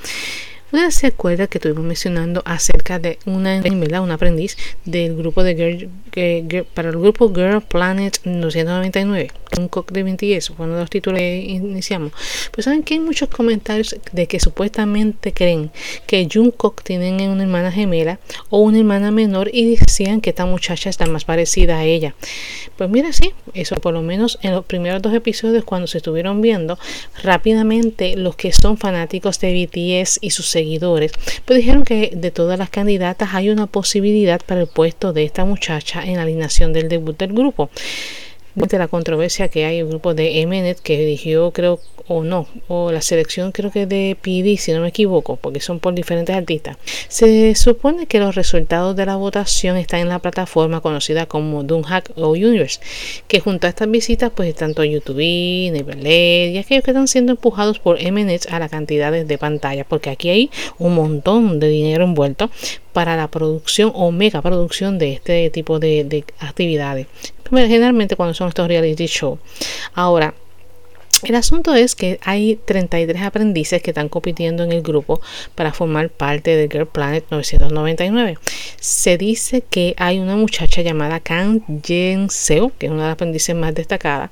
Una 0.71 0.91
se 0.91 1.07
acuerda 1.07 1.47
que 1.47 1.57
estuvimos 1.57 1.85
mencionando 1.85 2.43
acerca 2.45 2.99
de 2.99 3.19
una, 3.25 3.63
un 4.03 4.11
aprendiz 4.11 4.59
del 4.85 5.17
grupo 5.17 5.43
de 5.43 5.55
Girl, 5.55 6.67
para 6.75 6.91
el 6.91 6.99
grupo 6.99 7.33
Girl 7.33 7.63
Planet 7.63 8.21
299, 8.25 9.31
un 9.59 9.69
cock 9.69 9.93
de 9.93 10.03
20 10.03 10.41
fue 10.41 10.67
uno 10.67 10.75
de 10.75 10.81
los 10.81 10.91
títulos 10.91 11.21
que 11.21 11.37
iniciamos. 11.39 12.13
Pues 12.53 12.67
saben 12.67 12.83
que 12.83 12.95
hay 12.95 13.01
muchos 13.01 13.29
comentarios 13.29 13.97
de 14.13 14.27
que 14.27 14.41
supuestamente 14.41 15.33
creen 15.33 15.71
que 16.07 16.29
Jungkook 16.31 16.83
tiene 16.83 17.29
una 17.29 17.45
hermana 17.45 17.73
gemela 17.73 18.19
o 18.51 18.61
una 18.61 18.79
hermana 18.79 19.11
menor 19.11 19.51
y 19.53 19.77
decían 19.77 20.21
que 20.21 20.31
esta 20.31 20.45
muchacha 20.45 20.91
está 20.91 21.07
más 21.07 21.25
parecida 21.25 21.79
a 21.79 21.85
ella. 21.85 22.15
Pues 22.77 22.91
mira, 22.91 23.13
sí, 23.13 23.33
eso 23.55 23.77
por 23.77 23.95
lo 23.95 24.03
menos 24.03 24.39
en 24.43 24.53
los 24.53 24.65
primeros 24.65 25.01
dos 25.01 25.15
episodios 25.15 25.65
cuando 25.65 25.87
se 25.87 25.99
estuvieron 25.99 26.43
viendo, 26.43 26.79
rápidamente 27.23 28.17
los 28.17 28.37
que 28.37 28.53
son 28.53 28.77
fanáticos 28.77 29.41
de 29.41 29.53
BTS 29.53 30.19
y 30.21 30.31
sus 30.31 30.58
seguidores, 30.59 31.13
pues 31.45 31.59
dijeron 31.59 31.85
que 31.85 32.11
de 32.15 32.31
todas 32.31 32.59
las 32.59 32.71
candidatas 32.71 33.31
hay 33.33 33.51
una 33.51 33.67
posibilidad 33.67 34.41
para 34.45 34.61
el 34.61 34.67
puesto 34.67 35.13
de 35.13 35.25
esta 35.25 35.45
muchacha 35.45 36.03
en 36.05 36.17
la 36.17 36.23
alineación 36.23 36.73
del 36.73 36.89
debut 36.89 37.17
del 37.17 37.33
grupo 37.33 37.71
de 38.67 38.79
la 38.79 38.89
controversia 38.89 39.49
que 39.49 39.65
hay 39.65 39.79
el 39.79 39.87
grupo 39.87 40.15
de 40.15 40.45
Mnet 40.47 40.81
que 40.81 41.03
eligió 41.03 41.53
creo 41.53 41.81
o 42.09 42.25
no 42.25 42.47
o 42.69 42.91
la 42.91 43.03
selección 43.03 43.53
creo 43.53 43.71
que 43.71 43.87
de 43.87 44.17
PD 44.21 44.57
si 44.57 44.73
no 44.73 44.81
me 44.81 44.89
equivoco 44.89 45.37
porque 45.37 45.61
son 45.61 45.79
por 45.79 45.95
diferentes 45.95 46.35
artistas. 46.35 46.77
Se 47.09 47.55
supone 47.55 48.07
que 48.07 48.19
los 48.19 48.35
resultados 48.35 48.97
de 48.97 49.07
la 49.07 49.17
votación 49.17 49.77
están 49.77 50.01
en 50.01 50.09
la 50.09 50.19
plataforma 50.19 50.81
conocida 50.81 51.27
como 51.27 51.63
Dunhack 51.63 52.13
o 52.17 52.31
Universe 52.31 52.81
que 53.29 53.41
junto 53.41 53.67
a 53.67 53.71
estas 53.71 53.91
visitas 53.91 54.33
pues 54.35 54.55
tanto 54.55 54.83
YouTube, 54.85 55.19
Neverland 55.73 56.07
y 56.55 56.59
aquellos 56.59 56.85
que 56.85 56.91
están 56.91 57.09
siendo 57.09 57.33
empujados 57.33 57.79
por 57.79 58.03
Mnet 58.03 58.51
a 58.51 58.59
la 58.59 58.69
cantidad 58.69 59.13
de 59.13 59.39
pantallas 59.39 59.87
porque 59.89 60.11
aquí 60.11 60.31
hay 60.31 60.51
un 60.79 60.95
montón 60.95 61.61
de 61.61 61.69
dinero 61.69 62.05
envuelto 62.05 62.51
para 62.93 63.17
la 63.17 63.29
producción 63.29 63.93
o 63.95 64.11
mega 64.11 64.43
producción 64.43 64.99
de 64.99 65.13
este 65.13 65.51
tipo 65.51 65.79
de 65.79 66.25
actividades 66.41 67.07
generalmente 67.51 68.17
cuando 68.17 68.35
son 68.35 68.49
estos 68.49 68.69
reality 68.69 69.07
shows. 69.07 69.39
Ahora, 69.95 70.35
el 71.25 71.35
asunto 71.35 71.75
es 71.75 71.97
que 71.97 72.21
hay 72.23 72.55
33 72.65 73.23
aprendices 73.23 73.83
que 73.83 73.91
están 73.91 74.09
compitiendo 74.09 74.63
en 74.63 74.71
el 74.71 74.83
grupo 74.83 75.21
para 75.57 75.73
formar 75.73 76.11
parte 76.11 76.55
del 76.55 76.71
Girl 76.71 76.87
Planet 76.87 77.25
999. 77.31 78.39
Se 78.79 79.19
dice 79.19 79.63
que 79.69 79.95
hay 79.97 80.21
una 80.21 80.37
muchacha 80.37 80.81
llamada 80.83 81.19
Kang 81.19 81.61
Jen 81.85 82.31
Seo, 82.31 82.71
que 82.79 82.87
es 82.87 82.93
una 82.93 83.03
de 83.03 83.09
las 83.09 83.15
aprendices 83.15 83.57
más 83.57 83.75
destacadas, 83.75 84.31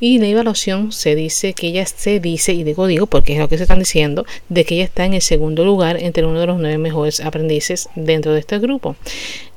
y 0.00 0.18
la 0.18 0.26
evaluación 0.26 0.92
se 0.92 1.14
dice 1.14 1.54
que 1.54 1.68
ella 1.68 1.86
se 1.86 2.20
dice, 2.20 2.52
y 2.52 2.64
digo 2.64 2.86
digo 2.86 3.06
porque 3.06 3.34
es 3.34 3.38
lo 3.38 3.48
que 3.48 3.56
se 3.56 3.64
están 3.64 3.78
diciendo, 3.78 4.26
de 4.48 4.64
que 4.64 4.74
ella 4.74 4.84
está 4.84 5.04
en 5.04 5.14
el 5.14 5.22
segundo 5.22 5.64
lugar 5.64 5.96
entre 6.02 6.26
uno 6.26 6.40
de 6.40 6.46
los 6.46 6.58
nueve 6.58 6.78
mejores 6.78 7.20
aprendices 7.20 7.88
dentro 7.94 8.32
de 8.32 8.40
este 8.40 8.58
grupo. 8.58 8.96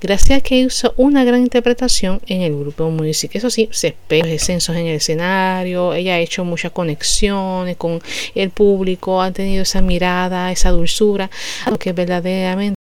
Gracias 0.01 0.39
a 0.39 0.41
que 0.41 0.55
hizo 0.55 0.93
una 0.97 1.23
gran 1.23 1.41
interpretación 1.41 2.21
en 2.27 2.41
el 2.41 2.57
grupo 2.57 2.89
Music. 2.89 3.31
Eso 3.33 3.49
sí, 3.49 3.67
se 3.71 3.87
espera 3.87 4.27
descensos 4.27 4.75
en 4.75 4.87
el 4.87 4.95
escenario, 4.95 5.93
ella 5.93 6.15
ha 6.15 6.19
hecho 6.19 6.45
muchas 6.45 6.71
conexiones 6.71 7.75
con 7.75 8.01
el 8.35 8.49
público, 8.49 9.21
ha 9.21 9.31
tenido 9.31 9.63
esa 9.63 9.81
mirada, 9.81 10.51
esa 10.51 10.69
dulzura, 10.71 11.29
lo 11.69 11.77
que 11.77 11.91
verdaderamente 11.93 12.79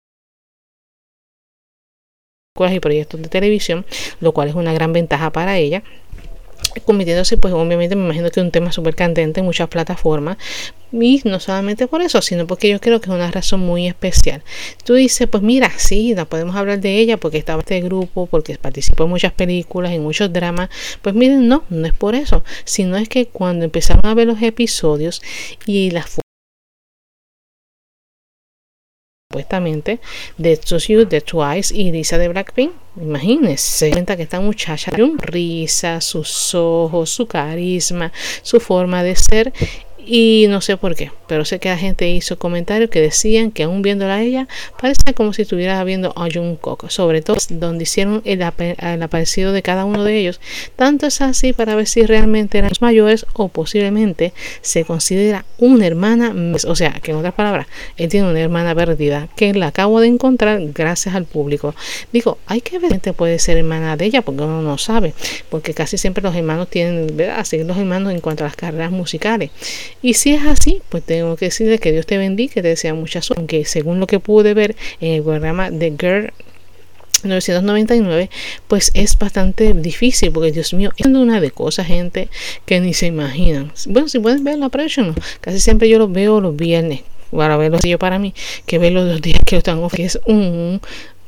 y 2.70 2.80
proyectos 2.80 3.20
de 3.22 3.28
televisión, 3.28 3.86
lo 4.20 4.34
cual 4.34 4.50
es 4.50 4.56
una 4.56 4.72
gran 4.72 4.94
ventaja 4.94 5.32
para 5.32 5.58
ella 5.58 5.82
convirtiéndose 6.86 7.38
pues 7.38 7.54
obviamente 7.54 7.96
me 7.96 8.06
imagino 8.06 8.30
que 8.30 8.40
es 8.40 8.46
un 8.46 8.52
tema 8.52 8.72
súper 8.72 8.96
candente 8.96 9.40
en 9.40 9.46
muchas 9.46 9.68
plataformas. 9.68 10.38
Y 10.94 11.22
no 11.24 11.40
solamente 11.40 11.88
por 11.88 12.02
eso 12.02 12.22
sino 12.22 12.48
porque 12.48 12.70
yo 12.70 12.82
creo 12.82 13.00
que 13.00 13.10
es 13.10 13.16
una 13.16 13.32
razón 13.32 13.62
muy 13.62 13.88
especial. 13.88 14.44
Tú 14.84 14.96
dices 14.96 15.28
pues 15.28 15.44
mira 15.44 15.72
sí 15.78 16.14
no 16.14 16.26
podemos 16.26 16.56
hablar 16.56 16.80
de 16.80 17.00
ella 17.00 17.18
porque 17.18 17.38
estaba 17.38 17.62
este 17.62 17.82
grupo 17.82 18.28
porque 18.28 18.58
participó 18.58 19.06
en 19.06 19.12
muchas 19.12 19.34
películas 19.34 19.92
en 19.92 20.04
muchos 20.04 20.32
dramas. 20.32 20.70
Pues 21.02 21.16
miren 21.16 21.48
no 21.48 21.64
no 21.70 21.88
es 21.88 21.94
por 21.94 22.16
eso 22.16 22.44
sino 22.66 22.98
es 22.98 23.10
que 23.10 23.28
cuando 23.28 23.66
empezaron 23.66 24.06
a 24.06 24.14
ver 24.14 24.28
los 24.28 24.42
episodios 24.42 25.22
y 25.66 25.92
las 25.92 26.21
supuestamente 29.32 30.00
de 30.38 30.60
You, 30.60 31.06
de 31.06 31.22
Twice 31.22 31.74
y 31.74 31.92
Lisa 31.92 32.18
de 32.18 32.28
Blackpink. 32.28 32.72
Imagínense, 33.02 33.90
cuenta 33.92 34.18
que 34.18 34.24
esta 34.24 34.42
muchacha 34.42 34.92
risa, 34.92 36.02
sus 36.02 36.54
ojos, 36.54 37.10
su 37.10 37.26
carisma, 37.26 38.12
su 38.42 38.60
forma 38.60 39.02
de 39.02 39.16
ser 39.16 39.54
y 40.06 40.46
no 40.50 40.62
sé 40.62 40.78
por 40.78 40.96
qué, 40.96 41.12
pero 41.28 41.46
sé 41.46 41.60
que 41.60 41.70
la 41.70 41.78
gente 41.78 42.10
hizo 42.10 42.38
comentarios 42.38 42.90
que 42.90 43.02
decían 43.02 43.52
que 43.52 43.64
aún 43.64 43.82
viéndola 43.82 44.16
a 44.16 44.22
ella, 44.22 44.48
parece 44.80 45.14
como 45.14 45.34
si 45.34 45.44
estuviera 45.44 45.84
viendo 45.84 46.14
a 46.16 46.28
Jungkook, 46.32 46.90
sobre 46.90 47.22
todo 47.22 47.38
donde 47.50 47.84
hicieron 47.84 48.22
el, 48.26 48.42
el, 48.42 49.04
aparecido 49.04 49.52
de 49.52 49.62
cada 49.62 49.86
uno 49.86 50.04
de 50.04 50.18
ellos. 50.18 50.40
Tanto 50.76 51.08
es 51.08 51.22
así 51.22 51.54
para 51.54 51.76
ver 51.76 51.88
si 51.88 52.06
realmente 52.06 52.58
eran 52.58 52.70
los 52.70 52.82
mayores 52.82 53.26
o 53.34 53.48
posiblemente 53.48 54.34
se 54.62 54.86
considera 54.86 55.46
una 55.58 55.86
hermana, 55.86 56.34
o 56.68 56.76
sea, 56.76 56.94
que 57.02 57.12
en 57.12 57.18
otras 57.18 57.34
palabras, 57.34 57.68
él 57.98 58.10
tiene 58.10 58.30
una 58.30 58.40
hermana 58.40 58.76
perdida 58.76 59.30
que 59.36 59.54
la 59.54 59.68
acabo 59.68 60.00
de 60.00 60.08
encontrar 60.08 60.60
gracias 60.74 61.16
al 61.16 61.26
público. 61.26 61.76
Digo, 62.12 62.38
hay 62.48 62.62
que 62.62 62.80
ver 62.80 63.00
si 63.04 63.12
puede 63.12 63.40
ser 63.40 63.58
hermana 63.58 63.96
de 63.98 64.06
ella 64.06 64.22
porque 64.22 64.44
uno 64.44 64.62
no 64.62 64.78
sabe, 64.78 65.14
porque 65.50 65.74
casi 65.74 65.98
siempre 65.98 66.24
los 66.24 66.36
hermanos 66.36 66.70
tienen, 66.70 67.16
¿verdad? 67.16 67.40
Así 67.40 67.64
los 67.64 67.78
hermanos 67.78 68.14
en 68.14 68.20
cuanto 68.20 68.44
a 68.44 68.48
las 68.48 68.56
carreras 68.56 68.92
musicales. 68.92 69.52
Y 70.02 70.16
si 70.16 70.34
es 70.34 70.44
así, 70.44 70.82
pues 70.90 71.04
tengo 71.04 71.36
que 71.36 71.46
decirle 71.46 71.80
que 71.80 71.92
Dios 71.92 72.06
te 72.06 72.18
bendiga, 72.18 72.54
que 72.54 72.62
te 72.62 72.70
desea 72.70 72.94
mucha 72.94 73.22
suerte. 73.22 73.42
Aunque 73.42 73.66
según 73.66 74.00
lo 74.00 74.08
que 74.08 74.20
pude 74.20 74.54
ver 74.54 74.76
en 75.00 75.14
el 75.14 75.24
programa 75.24 75.70
de 75.70 75.92
Girl 76.00 76.34
999, 77.24 78.30
pues 78.68 78.92
es 78.94 79.18
bastante 79.18 79.74
difícil 79.74 80.32
porque 80.32 80.52
Dios 80.52 80.74
mío, 80.74 80.92
es 80.98 81.06
una 81.06 81.40
de 81.40 81.52
cosas, 81.52 81.88
gente, 81.88 82.30
que 82.66 82.80
ni 82.80 82.94
se 82.94 83.08
imaginan. 83.08 83.72
Bueno, 83.88 84.08
si 84.08 84.20
pueden 84.20 84.44
ver 84.44 84.58
la 84.58 84.70
presión, 84.70 85.16
casi 85.40 85.60
siempre 85.60 85.88
yo 85.88 86.00
los 86.00 86.12
veo 86.12 86.42
los 86.42 86.56
viernes 86.56 87.02
para 87.32 87.58
verlo 87.58 87.80
yo 87.80 87.98
para 87.98 88.20
mí 88.20 88.34
que 88.66 88.78
verlo 88.78 89.06
los 89.06 89.22
días 89.22 89.40
que 89.46 89.56
lo 89.56 89.60
están 89.60 89.90
que 89.90 90.04
es 90.04 90.20
un, 90.26 90.82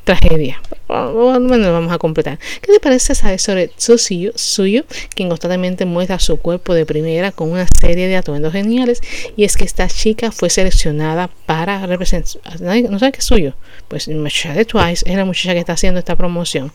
tragedia. 0.03 0.61
Bueno, 0.87 1.71
vamos 1.71 1.91
a 1.91 1.97
completar. 1.97 2.37
¿Qué 2.61 2.71
te 2.71 2.79
parece 2.79 3.15
saber 3.15 3.39
sobre 3.39 3.71
Suyo, 3.77 4.85
quien 5.15 5.29
constantemente 5.29 5.85
muestra 5.85 6.19
su 6.19 6.37
cuerpo 6.37 6.73
de 6.73 6.85
primera 6.85 7.31
con 7.31 7.51
una 7.51 7.65
serie 7.79 8.07
de 8.07 8.15
atuendos 8.15 8.53
geniales? 8.53 9.01
Y 9.35 9.43
es 9.43 9.57
que 9.57 9.63
esta 9.63 9.87
chica 9.87 10.31
fue 10.31 10.49
seleccionada 10.49 11.29
para 11.45 11.85
representar. 11.87 12.41
¿No 12.61 12.99
sabe 12.99 13.11
qué 13.11 13.19
es 13.19 13.25
Suyo? 13.25 13.55
Pues 13.87 14.07
de 14.07 14.65
Twice 14.65 15.03
es 15.09 15.15
la 15.15 15.25
muchacha 15.25 15.53
que 15.53 15.59
está 15.59 15.73
haciendo 15.73 15.99
esta 15.99 16.15
promoción. 16.15 16.71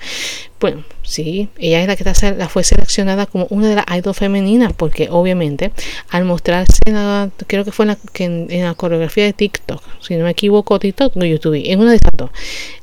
Bueno, 0.60 0.84
sí, 1.02 1.48
ella 1.58 1.80
es 1.82 1.86
la 1.86 1.94
que 1.94 2.08
está, 2.08 2.32
la 2.32 2.48
fue 2.48 2.64
seleccionada 2.64 3.26
como 3.26 3.46
una 3.50 3.68
de 3.68 3.76
las 3.76 3.84
idols 3.96 4.16
femeninas, 4.16 4.72
porque 4.72 5.08
obviamente 5.10 5.70
al 6.10 6.24
mostrarse, 6.24 6.80
creo 7.46 7.64
que 7.64 7.70
fue 7.70 7.84
en 7.84 7.88
la, 7.88 7.98
que 8.12 8.24
en, 8.24 8.64
la 8.64 8.74
coreografía 8.74 9.24
de 9.24 9.32
TikTok, 9.32 9.82
si 10.00 10.16
no 10.16 10.24
me 10.24 10.30
equivoco, 10.30 10.78
TikTok 10.78 11.16
o 11.16 11.24
YouTube, 11.24 11.62
en 11.64 11.78
una 11.78 11.90
de 11.90 11.96
estas 11.96 12.12
dos. 12.16 12.30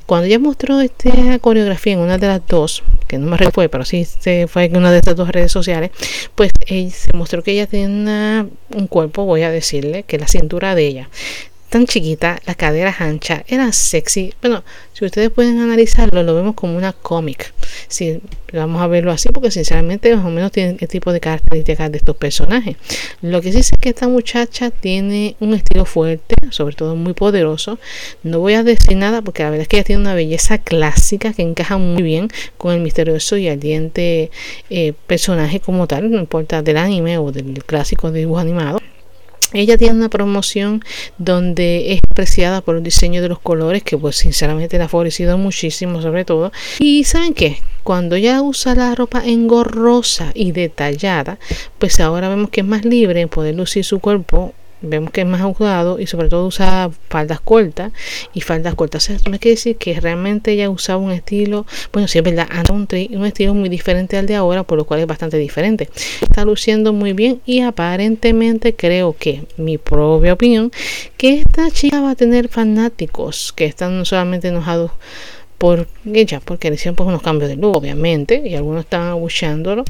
Cuando 0.06 0.26
ella 0.26 0.38
mostró 0.38 0.80
esta 0.80 1.38
coreografía 1.40 1.94
en 1.94 1.98
una 1.98 2.16
de 2.16 2.28
las 2.28 2.46
dos, 2.46 2.84
que 3.08 3.18
no 3.18 3.26
me 3.26 3.36
recuerdo, 3.36 3.70
pero 3.70 3.84
sí 3.84 4.04
se 4.04 4.46
fue 4.46 4.64
en 4.64 4.76
una 4.76 4.92
de 4.92 4.98
estas 4.98 5.16
dos 5.16 5.28
redes 5.28 5.50
sociales, 5.50 5.90
pues 6.34 6.52
se 6.66 7.12
mostró 7.12 7.42
que 7.42 7.52
ella 7.52 7.66
tenía 7.66 8.46
un 8.74 8.86
cuerpo, 8.86 9.24
voy 9.24 9.42
a 9.42 9.50
decirle, 9.50 10.04
que 10.04 10.18
la 10.18 10.28
cintura 10.28 10.74
de 10.74 10.86
ella 10.86 11.08
tan 11.76 11.86
chiquita, 11.86 12.40
las 12.46 12.56
caderas 12.56 13.02
anchas, 13.02 13.42
era 13.48 13.70
sexy. 13.70 14.32
Bueno, 14.40 14.64
si 14.94 15.04
ustedes 15.04 15.28
pueden 15.28 15.58
analizarlo, 15.58 16.22
lo 16.22 16.34
vemos 16.34 16.54
como 16.54 16.74
una 16.74 16.94
cómic. 16.94 17.52
Si 17.88 18.18
vamos 18.50 18.80
a 18.80 18.86
verlo 18.86 19.12
así, 19.12 19.28
porque 19.28 19.50
sinceramente 19.50 20.16
más 20.16 20.24
o 20.24 20.30
menos 20.30 20.52
tiene 20.52 20.78
el 20.80 20.88
tipo 20.88 21.12
de 21.12 21.20
características 21.20 21.92
de 21.92 21.98
estos 21.98 22.16
personajes. 22.16 22.76
Lo 23.20 23.42
que 23.42 23.52
sí 23.52 23.62
sé 23.62 23.74
es 23.74 23.78
que 23.78 23.90
esta 23.90 24.08
muchacha 24.08 24.70
tiene 24.70 25.36
un 25.38 25.52
estilo 25.52 25.84
fuerte, 25.84 26.34
sobre 26.48 26.74
todo 26.74 26.96
muy 26.96 27.12
poderoso. 27.12 27.78
No 28.22 28.40
voy 28.40 28.54
a 28.54 28.62
decir 28.62 28.96
nada 28.96 29.20
porque 29.20 29.42
la 29.42 29.50
verdad 29.50 29.64
es 29.64 29.68
que 29.68 29.76
ella 29.76 29.84
tiene 29.84 30.00
una 30.00 30.14
belleza 30.14 30.56
clásica 30.56 31.34
que 31.34 31.42
encaja 31.42 31.76
muy 31.76 32.02
bien 32.02 32.28
con 32.56 32.72
el 32.72 32.80
misterioso 32.80 33.36
y 33.36 33.48
ardiente 33.48 34.30
eh, 34.70 34.94
personaje 35.06 35.60
como 35.60 35.86
tal, 35.86 36.10
no 36.10 36.18
importa 36.18 36.62
del 36.62 36.78
anime 36.78 37.18
o 37.18 37.32
del 37.32 37.62
clásico 37.64 38.10
de 38.10 38.20
dibujo 38.20 38.40
animado. 38.40 38.80
Ella 39.52 39.78
tiene 39.78 39.94
una 39.94 40.08
promoción 40.08 40.84
donde 41.18 41.92
es 41.92 42.00
apreciada 42.10 42.60
por 42.60 42.76
el 42.76 42.82
diseño 42.82 43.22
de 43.22 43.28
los 43.28 43.38
colores, 43.38 43.82
que 43.82 43.96
pues 43.96 44.16
sinceramente 44.16 44.76
le 44.76 44.84
ha 44.84 44.88
favorecido 44.88 45.38
muchísimo 45.38 46.02
sobre 46.02 46.24
todo. 46.24 46.52
Y 46.78 47.04
¿saben 47.04 47.32
qué? 47.32 47.60
Cuando 47.84 48.16
ella 48.16 48.42
usa 48.42 48.74
la 48.74 48.94
ropa 48.94 49.22
engorrosa 49.24 50.32
y 50.34 50.50
detallada, 50.50 51.38
pues 51.78 52.00
ahora 52.00 52.28
vemos 52.28 52.50
que 52.50 52.62
es 52.62 52.66
más 52.66 52.84
libre 52.84 53.20
en 53.20 53.28
poder 53.28 53.54
lucir 53.54 53.84
su 53.84 54.00
cuerpo 54.00 54.52
vemos 54.80 55.10
que 55.10 55.22
es 55.22 55.26
más 55.26 55.40
ajustado 55.40 55.98
y 55.98 56.06
sobre 56.06 56.28
todo 56.28 56.46
usa 56.46 56.90
faldas 57.08 57.40
cortas 57.40 57.92
y 58.32 58.40
faldas 58.40 58.74
cortas. 58.74 59.04
O 59.04 59.06
sea, 59.06 59.30
me 59.30 59.38
quiere 59.38 59.56
decir 59.56 59.76
que 59.76 59.98
realmente 60.00 60.52
ella 60.52 60.70
usaba 60.70 60.98
un 60.98 61.12
estilo, 61.12 61.66
bueno, 61.92 62.08
sí 62.08 62.18
es 62.18 62.24
verdad, 62.24 62.48
un, 62.70 62.86
un 63.10 63.26
estilo 63.26 63.54
muy 63.54 63.68
diferente 63.68 64.16
al 64.16 64.26
de 64.26 64.34
ahora, 64.34 64.62
por 64.62 64.78
lo 64.78 64.84
cual 64.84 65.00
es 65.00 65.06
bastante 65.06 65.38
diferente. 65.38 65.88
Está 66.20 66.44
luciendo 66.44 66.92
muy 66.92 67.12
bien 67.12 67.40
y 67.46 67.60
aparentemente 67.60 68.74
creo 68.74 69.16
que, 69.18 69.44
mi 69.56 69.78
propia 69.78 70.32
opinión, 70.32 70.70
que 71.16 71.40
esta 71.40 71.70
chica 71.70 72.00
va 72.00 72.10
a 72.10 72.16
tener 72.16 72.48
fanáticos 72.48 73.52
que 73.54 73.64
están 73.64 74.04
solamente 74.04 74.48
enojados 74.48 74.90
por 75.58 75.88
ella, 76.04 76.40
porque 76.44 76.68
le 76.68 76.74
hicieron 76.76 76.96
pues 76.96 77.08
unos 77.08 77.22
cambios 77.22 77.48
de 77.48 77.56
luz, 77.56 77.76
obviamente, 77.76 78.42
y 78.44 78.54
algunos 78.54 78.84
estaban 78.84 79.08
abucheándolo, 79.08 79.84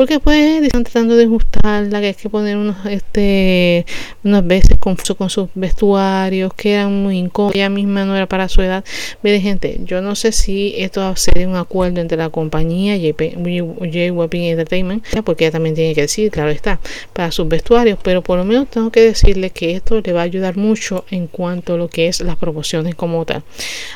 porque 0.00 0.18
pues 0.18 0.62
están 0.62 0.82
tratando 0.82 1.14
de 1.14 1.24
ajustarla, 1.24 2.00
que 2.00 2.06
hay 2.06 2.14
que 2.14 2.30
poner 2.30 2.56
unos, 2.56 2.86
este, 2.86 3.84
unas 4.24 4.46
veces 4.46 4.78
confuso 4.78 5.14
con 5.14 5.28
sus 5.28 5.50
vestuarios, 5.54 6.54
que 6.54 6.72
eran 6.72 7.02
muy 7.02 7.18
incómodos, 7.18 7.54
ella 7.54 7.68
misma 7.68 8.06
no 8.06 8.16
era 8.16 8.26
para 8.26 8.48
su 8.48 8.62
edad. 8.62 8.82
Mire 9.22 9.42
gente, 9.42 9.78
yo 9.84 10.00
no 10.00 10.14
sé 10.14 10.32
si 10.32 10.72
esto 10.78 11.14
sería 11.16 11.46
un 11.46 11.56
acuerdo 11.56 12.00
entre 12.00 12.16
la 12.16 12.30
compañía 12.30 12.96
J-Web 12.96 14.30
Entertainment, 14.32 15.04
porque 15.22 15.44
ella 15.44 15.52
también 15.52 15.74
tiene 15.74 15.94
que 15.94 16.00
decir, 16.00 16.30
claro 16.30 16.48
está, 16.48 16.80
para 17.12 17.30
sus 17.30 17.46
vestuarios, 17.46 17.98
pero 18.02 18.22
por 18.22 18.38
lo 18.38 18.46
menos 18.46 18.70
tengo 18.70 18.90
que 18.90 19.02
decirle 19.02 19.50
que 19.50 19.72
esto 19.72 20.00
le 20.00 20.12
va 20.14 20.20
a 20.20 20.24
ayudar 20.24 20.56
mucho 20.56 21.04
en 21.10 21.26
cuanto 21.26 21.74
a 21.74 21.76
lo 21.76 21.88
que 21.88 22.08
es 22.08 22.22
las 22.22 22.36
proporciones 22.36 22.94
como 22.94 23.26
tal. 23.26 23.42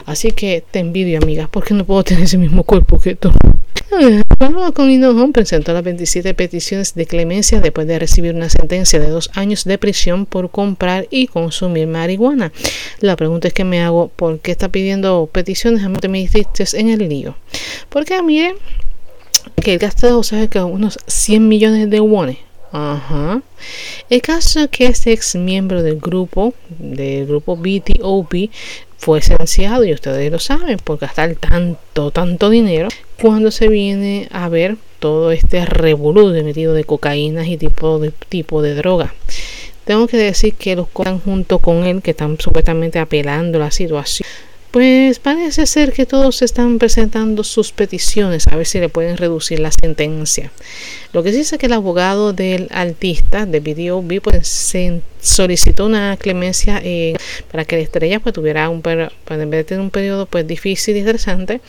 Así 0.05 0.33
que 0.33 0.63
te 0.71 0.81
envidio 0.81 1.17
amigas, 1.23 1.49
porque 1.51 1.73
no 1.73 1.87
puedo 1.87 2.05
tener 2.05 2.25
ese 2.25 2.37
mismo 2.37 2.63
cuerpo 2.63 3.01
que 3.01 3.15
tú. 3.15 3.33
con 4.75 5.05
Home 5.05 5.33
presentó 5.33 5.73
las 5.73 5.83
27 5.85 6.35
peticiones 6.35 6.95
de 6.95 7.07
clemencia 7.07 7.61
después 7.61 7.87
de 7.87 7.99
recibir 7.99 8.35
una 8.35 8.49
sentencia 8.49 8.99
de 8.99 9.09
dos 9.09 9.31
años 9.35 9.65
de 9.65 9.79
prisión 9.79 10.27
por 10.27 10.51
comprar 10.51 11.07
y 11.11 11.27
consumir 11.27 11.87
marihuana. 11.87 12.53
La 13.01 13.17
pregunta 13.17 13.49
es 13.49 13.55
que 13.55 13.65
me 13.65 13.83
hago, 13.83 14.09
¿por 14.09 14.41
qué 14.41 14.53
está 14.53 14.69
pidiendo 14.69 15.29
peticiones? 15.31 15.85
A 15.85 15.89
mí 15.89 15.99
te 15.99 16.09
me 16.09 16.21
hiciste 16.21 16.65
en 16.75 16.89
el 16.89 17.09
lío. 17.09 17.37
Porque 17.89 18.21
miren 18.23 18.57
que 19.63 19.75
el 19.75 19.79
gastado, 19.79 20.23
sabe 20.23 20.49
que 20.49 20.61
unos 20.61 20.99
100 21.07 21.49
millones 21.49 21.91
de 21.91 22.01
wones. 22.01 22.39
Ajá. 22.73 23.41
El 24.11 24.21
caso 24.21 24.61
es 24.61 24.69
que 24.69 24.87
este 24.87 25.13
ex 25.13 25.37
miembro 25.37 25.83
del 25.83 26.01
grupo, 26.01 26.55
del 26.79 27.27
grupo 27.27 27.57
BTOP, 27.57 28.51
fue 28.97 29.21
sentenciado 29.23 29.85
y 29.85 29.93
ustedes 29.93 30.33
lo 30.33 30.39
saben 30.39 30.79
por 30.79 30.99
gastar 30.99 31.37
tanto, 31.37 32.11
tanto 32.11 32.51
dinero 32.51 32.89
cuando 33.21 33.51
se 33.51 33.69
viene 33.69 34.29
a 34.31 34.49
ver 34.49 34.77
todo 34.99 35.33
este 35.33 35.65
revolú 35.65 36.31
de 36.31 36.43
metido 36.43 36.75
de 36.75 36.85
cocaína 36.85 37.47
y 37.47 37.57
tipo 37.57 37.99
de, 37.99 38.11
tipo 38.29 38.63
de 38.63 38.75
droga. 38.75 39.15
Tengo 39.85 40.07
que 40.07 40.17
decir 40.17 40.55
que 40.55 40.77
los 40.77 40.89
están 40.89 41.21
junto 41.21 41.59
con 41.59 41.85
él, 41.85 42.01
que 42.01 42.13
están 42.13 42.39
supuestamente 42.41 42.99
apelando 42.99 43.59
la 43.59 43.71
situación. 43.71 44.27
Pues 44.75 45.21
parece 45.21 45.67
ser 45.67 45.93
que 45.93 46.05
todos 46.05 46.43
están 46.43 46.81
presentando 46.81 47.45
sus 47.45 47.71
peticiones 47.71 48.49
a 48.49 48.57
ver 48.57 48.67
si 48.67 48.81
le 48.81 48.89
pueden 48.89 49.17
reducir 49.17 49.61
la 49.61 49.71
sentencia. 49.71 50.51
Lo 51.13 51.23
que 51.23 51.29
es 51.29 51.55
que 51.57 51.67
el 51.67 51.75
abogado 51.75 52.33
del 52.33 52.67
artista 52.73 53.47
de 53.47 53.61
Video 53.61 54.03
pues, 54.21 54.49
se 54.49 55.01
solicitó 55.25 55.87
una 55.87 56.17
clemencia 56.19 56.81
eh, 56.85 57.15
para 57.51 57.65
que 57.65 57.77
la 57.77 57.83
estrella 57.83 58.21
pues 58.21 58.35
tuviera 58.35 58.69
un 58.69 58.83
pues, 58.83 59.09
en 59.31 59.49
vez 59.49 59.61
de 59.61 59.65
tener 59.65 59.81
un 59.81 59.91
periodo 59.91 60.27
pues 60.27 60.47
difícil 60.47 60.97
y 60.97 60.99
estresante 60.99 61.63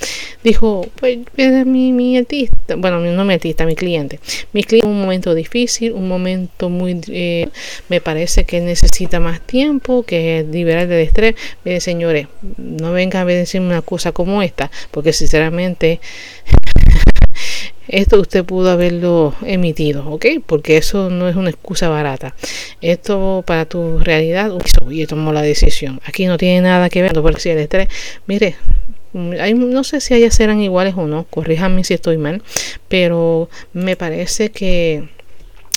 dijo 0.44 0.86
pues 1.00 1.20
mi, 1.65 1.94
mi 1.94 2.18
artista 2.18 2.76
bueno 2.76 3.00
no 3.00 3.24
mi 3.24 3.34
artista 3.34 3.65
mi 3.65 3.76
cliente 3.76 4.20
mi 4.52 4.63
cliente 4.63 4.86
un 4.86 5.00
momento 5.00 5.34
difícil 5.34 5.94
un 5.94 6.08
momento 6.10 6.70
muy 6.70 7.00
eh, 7.08 7.48
me 7.88 8.02
parece 8.02 8.44
que 8.44 8.60
necesita 8.60 9.22
más 9.22 9.39
tiempo 9.39 10.04
que 10.04 10.46
liberar 10.52 10.88
del 10.88 11.00
estrés 11.00 11.36
mire 11.63 11.80
señores 11.80 12.28
no 12.58 12.91
vengan 12.95 13.21
a 13.21 13.25
decirme 13.25 13.67
una 13.67 13.84
cosa 13.84 14.12
como 14.12 14.41
esta 14.41 14.71
porque 14.91 15.13
sinceramente 15.13 15.99
esto 17.88 18.19
usted 18.19 18.43
pudo 18.43 18.71
haberlo 18.71 19.36
emitido, 19.45 20.08
¿ok? 20.10 20.25
Porque 20.45 20.77
eso 20.77 21.10
no 21.10 21.29
es 21.29 21.36
una 21.36 21.49
excusa 21.49 21.89
barata. 21.89 22.36
Esto 22.81 23.43
para 23.45 23.65
tu 23.65 23.99
realidad, 23.99 24.51
y 24.89 25.05
tomó 25.05 25.34
la 25.34 25.41
decisión. 25.41 26.01
Aquí 26.05 26.25
no 26.25 26.38
tiene 26.38 26.62
nada 26.62 26.89
que 26.89 27.01
ver 27.01 27.13
con 27.13 27.36
el 27.36 27.58
estrés. 27.58 27.89
Mire, 28.25 28.55
no 29.13 29.84
sé 29.84 30.01
si 30.01 30.13
ellas 30.13 30.36
serán 30.36 30.62
iguales 30.62 30.95
o 30.97 31.08
no, 31.08 31.25
corríjame 31.25 31.84
si 31.84 31.93
estoy 31.93 32.17
mal, 32.17 32.41
pero 32.88 33.49
me 33.73 33.95
parece 33.95 34.49
que 34.49 35.08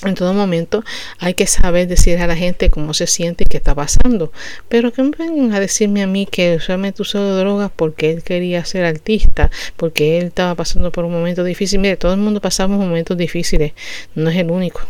en 0.05 0.15
todo 0.15 0.33
momento 0.33 0.85
hay 1.19 1.35
que 1.35 1.47
saber 1.47 1.89
decir 1.89 2.19
a 2.19 2.27
la 2.27 2.37
gente 2.37 2.71
cómo 2.71 2.95
se 2.95 3.07
siente 3.07 3.45
y 3.45 3.47
qué 3.51 3.57
está 3.57 3.75
pasando. 3.75 4.33
Pero 4.69 4.93
que 4.93 5.03
me 5.03 5.11
vengan 5.11 5.53
a 5.53 5.61
decirme 5.61 6.03
a 6.03 6.07
mí 6.07 6.27
que 6.27 6.57
usualmente 6.57 7.03
usó 7.03 7.37
drogas 7.37 7.71
porque 7.75 8.11
él 8.11 8.23
quería 8.23 8.65
ser 8.65 8.85
artista, 8.85 9.51
porque 9.77 10.19
él 10.19 10.27
estaba 10.27 10.55
pasando 10.55 10.93
por 10.93 11.05
un 11.05 11.13
momento 11.13 11.45
difícil. 11.45 11.81
Mire, 11.81 11.97
todo 11.97 12.13
el 12.13 12.21
mundo 12.21 12.41
pasamos 12.41 12.79
momentos 12.79 13.17
difíciles, 13.17 13.73
no 14.15 14.31
es 14.31 14.37
el 14.37 14.51
único 14.51 14.81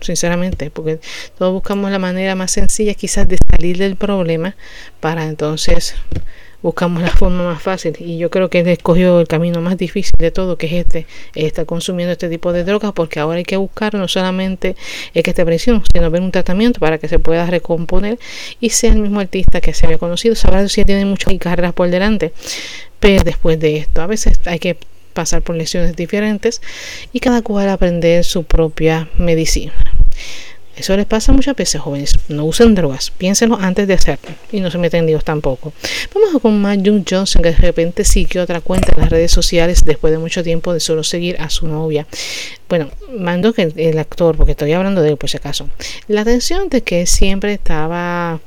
sinceramente, 0.00 0.70
porque 0.70 1.00
todos 1.36 1.52
buscamos 1.52 1.90
la 1.90 1.98
manera 1.98 2.34
más 2.34 2.52
sencilla 2.52 2.94
quizás 2.94 3.28
de 3.28 3.37
salir 3.58 3.76
del 3.76 3.96
problema 3.96 4.54
para 5.00 5.26
entonces 5.26 5.96
buscamos 6.62 7.02
la 7.02 7.10
forma 7.10 7.44
más 7.44 7.62
fácil. 7.62 7.94
Y 7.98 8.18
yo 8.18 8.30
creo 8.30 8.50
que 8.50 8.60
él 8.60 8.68
escogió 8.68 9.20
el 9.20 9.28
camino 9.28 9.60
más 9.60 9.76
difícil 9.76 10.14
de 10.18 10.30
todo 10.30 10.56
que 10.56 10.66
es 10.66 10.72
este 10.86 11.06
estar 11.34 11.66
consumiendo 11.66 12.12
este 12.12 12.28
tipo 12.28 12.52
de 12.52 12.64
drogas 12.64 12.92
porque 12.92 13.20
ahora 13.20 13.38
hay 13.38 13.44
que 13.44 13.56
buscar 13.56 13.94
no 13.94 14.08
solamente 14.08 14.76
el 15.14 15.22
que 15.22 15.30
esté 15.30 15.44
presión 15.44 15.82
sino 15.92 16.10
ver 16.10 16.22
un 16.22 16.30
tratamiento 16.30 16.80
para 16.80 16.98
que 16.98 17.08
se 17.08 17.18
pueda 17.18 17.46
recomponer 17.46 18.18
y 18.60 18.70
sea 18.70 18.92
el 18.92 18.98
mismo 18.98 19.20
artista 19.20 19.60
que 19.60 19.74
se 19.74 19.86
había 19.86 19.98
conocido. 19.98 20.34
Sabrá 20.34 20.68
si 20.68 20.84
tiene 20.84 21.04
muchas 21.04 21.34
carreras 21.38 21.72
por 21.72 21.90
delante 21.90 22.32
pero 23.00 23.24
después 23.24 23.58
de 23.58 23.76
esto 23.78 24.02
a 24.02 24.06
veces 24.06 24.40
hay 24.46 24.58
que 24.58 24.76
pasar 25.14 25.42
por 25.42 25.56
lesiones 25.56 25.96
diferentes 25.96 26.60
y 27.12 27.20
cada 27.20 27.42
cual 27.42 27.68
aprender 27.68 28.24
su 28.24 28.44
propia 28.44 29.08
medicina 29.18 29.72
eso 30.78 30.96
les 30.96 31.06
pasa 31.06 31.32
muchas 31.32 31.56
veces, 31.56 31.80
jóvenes. 31.80 32.14
No 32.28 32.44
usen 32.44 32.74
drogas. 32.74 33.10
Piénsenlo 33.10 33.58
antes 33.60 33.88
de 33.88 33.94
hacerlo. 33.94 34.30
Y 34.52 34.60
no 34.60 34.70
se 34.70 34.78
meten 34.78 35.06
Dios 35.06 35.24
tampoco. 35.24 35.72
Vamos 36.14 36.40
con 36.40 36.60
Matt 36.60 36.80
Johnson, 36.86 37.42
que 37.42 37.50
de 37.50 37.56
repente 37.56 38.04
siguió 38.04 38.42
otra 38.42 38.60
cuenta 38.60 38.92
en 38.94 39.00
las 39.00 39.10
redes 39.10 39.32
sociales 39.32 39.84
después 39.84 40.12
de 40.12 40.18
mucho 40.18 40.42
tiempo 40.42 40.72
de 40.72 40.80
solo 40.80 41.02
seguir 41.02 41.40
a 41.40 41.50
su 41.50 41.66
novia. 41.66 42.06
Bueno, 42.68 42.90
mando 43.16 43.52
que 43.52 43.72
el 43.74 43.98
actor, 43.98 44.36
porque 44.36 44.52
estoy 44.52 44.72
hablando 44.72 45.02
de 45.02 45.10
él 45.10 45.16
por 45.16 45.30
si 45.30 45.38
acaso. 45.38 45.68
La 46.06 46.20
atención 46.20 46.68
de 46.68 46.82
que 46.82 47.06
siempre 47.06 47.54
estaba 47.54 48.40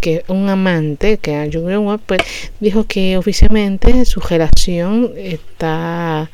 que 0.00 0.24
un 0.28 0.48
amante, 0.48 1.18
que 1.18 1.36
a 1.36 1.48
Jung 1.50 2.00
pues 2.06 2.20
dijo 2.58 2.84
que 2.84 3.16
oficialmente 3.16 4.04
su 4.06 4.20
relación 4.20 5.12
está 5.16 6.30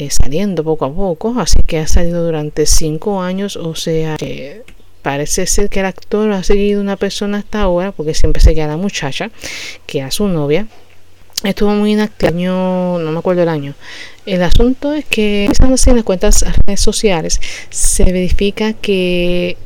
eh, 0.00 0.08
saliendo 0.10 0.64
poco 0.64 0.86
a 0.86 0.94
poco, 0.94 1.34
así 1.38 1.58
que 1.66 1.78
ha 1.78 1.86
salido 1.86 2.24
durante 2.24 2.64
cinco 2.64 3.20
años, 3.20 3.56
o 3.56 3.74
sea 3.74 4.16
que 4.16 4.62
parece 5.02 5.46
ser 5.46 5.68
que 5.68 5.80
el 5.80 5.86
actor 5.86 6.32
ha 6.32 6.42
seguido 6.42 6.80
una 6.80 6.96
persona 6.96 7.38
hasta 7.38 7.60
ahora, 7.60 7.92
porque 7.92 8.14
siempre 8.14 8.40
se 8.40 8.54
queda 8.54 8.68
la 8.68 8.76
muchacha, 8.78 9.30
que 9.86 9.98
era 9.98 10.10
su 10.10 10.26
novia. 10.28 10.66
Estuvo 11.44 11.70
muy 11.70 11.92
inactivo, 11.92 12.98
no 12.98 13.12
me 13.12 13.18
acuerdo 13.18 13.42
el 13.42 13.48
año. 13.48 13.74
El 14.24 14.42
asunto 14.42 14.92
es 14.92 15.04
que 15.04 15.46
en 15.46 15.96
las 15.96 16.04
cuentas 16.04 16.44
redes 16.66 16.80
sociales 16.80 17.40
se 17.68 18.04
verifica 18.04 18.72
que 18.72 19.56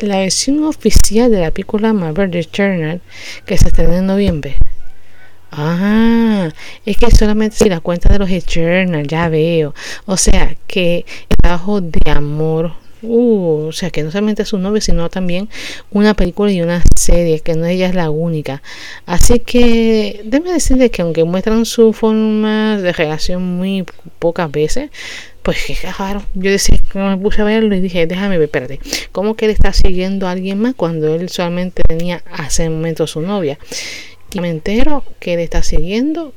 la 0.00 0.18
versión 0.18 0.64
oficial 0.64 1.30
de 1.30 1.40
la 1.40 1.50
película 1.50 1.92
Marvel 1.92 2.30
Journal 2.50 3.00
que 3.44 3.56
se 3.56 3.68
estrena 3.68 3.98
en 3.98 4.06
noviembre 4.06 4.56
Ah, 5.54 6.48
es 6.86 6.96
que 6.96 7.10
solamente 7.10 7.56
si 7.56 7.68
la 7.68 7.80
cuenta 7.80 8.08
de 8.08 8.18
los 8.18 8.30
Eternal, 8.30 9.06
ya 9.06 9.28
veo. 9.28 9.74
O 10.06 10.16
sea, 10.16 10.56
que 10.66 11.04
el 11.28 11.36
trabajo 11.36 11.80
de 11.82 12.10
amor 12.10 12.72
Uh, 13.04 13.66
o 13.66 13.72
sea, 13.72 13.90
que 13.90 14.04
no 14.04 14.12
solamente 14.12 14.44
su 14.44 14.58
novio, 14.58 14.80
sino 14.80 15.10
también 15.10 15.48
una 15.90 16.14
película 16.14 16.52
y 16.52 16.62
una 16.62 16.82
serie, 16.96 17.40
que 17.40 17.54
no 17.54 17.66
ella 17.66 17.88
es 17.88 17.96
la 17.96 18.10
única. 18.10 18.62
Así 19.06 19.40
que, 19.40 20.20
déjeme 20.24 20.52
decirle 20.52 20.90
que 20.92 21.02
aunque 21.02 21.24
muestran 21.24 21.64
su 21.64 21.92
forma 21.92 22.78
de 22.78 22.92
relación 22.92 23.42
muy 23.42 23.84
pocas 24.20 24.50
veces, 24.52 24.90
pues 25.42 25.58
claro, 25.96 26.22
yo 26.34 26.52
decía 26.52 26.78
me 26.94 27.16
puse 27.16 27.42
a 27.42 27.44
verlo 27.44 27.74
y 27.74 27.80
dije, 27.80 28.06
déjame 28.06 28.38
ver, 28.38 28.44
espérate, 28.44 28.78
¿cómo 29.10 29.34
que 29.34 29.46
él 29.46 29.50
está 29.50 29.72
siguiendo 29.72 30.28
a 30.28 30.30
alguien 30.30 30.60
más 30.60 30.74
cuando 30.74 31.12
él 31.16 31.28
solamente 31.28 31.82
tenía 31.88 32.22
hace 32.30 32.68
un 32.68 32.76
momento 32.76 33.08
su 33.08 33.20
novia? 33.20 33.58
Me 34.40 34.48
entero 34.48 35.04
que 35.20 35.34
él 35.34 35.40
está 35.40 35.62
siguiendo 35.62 36.32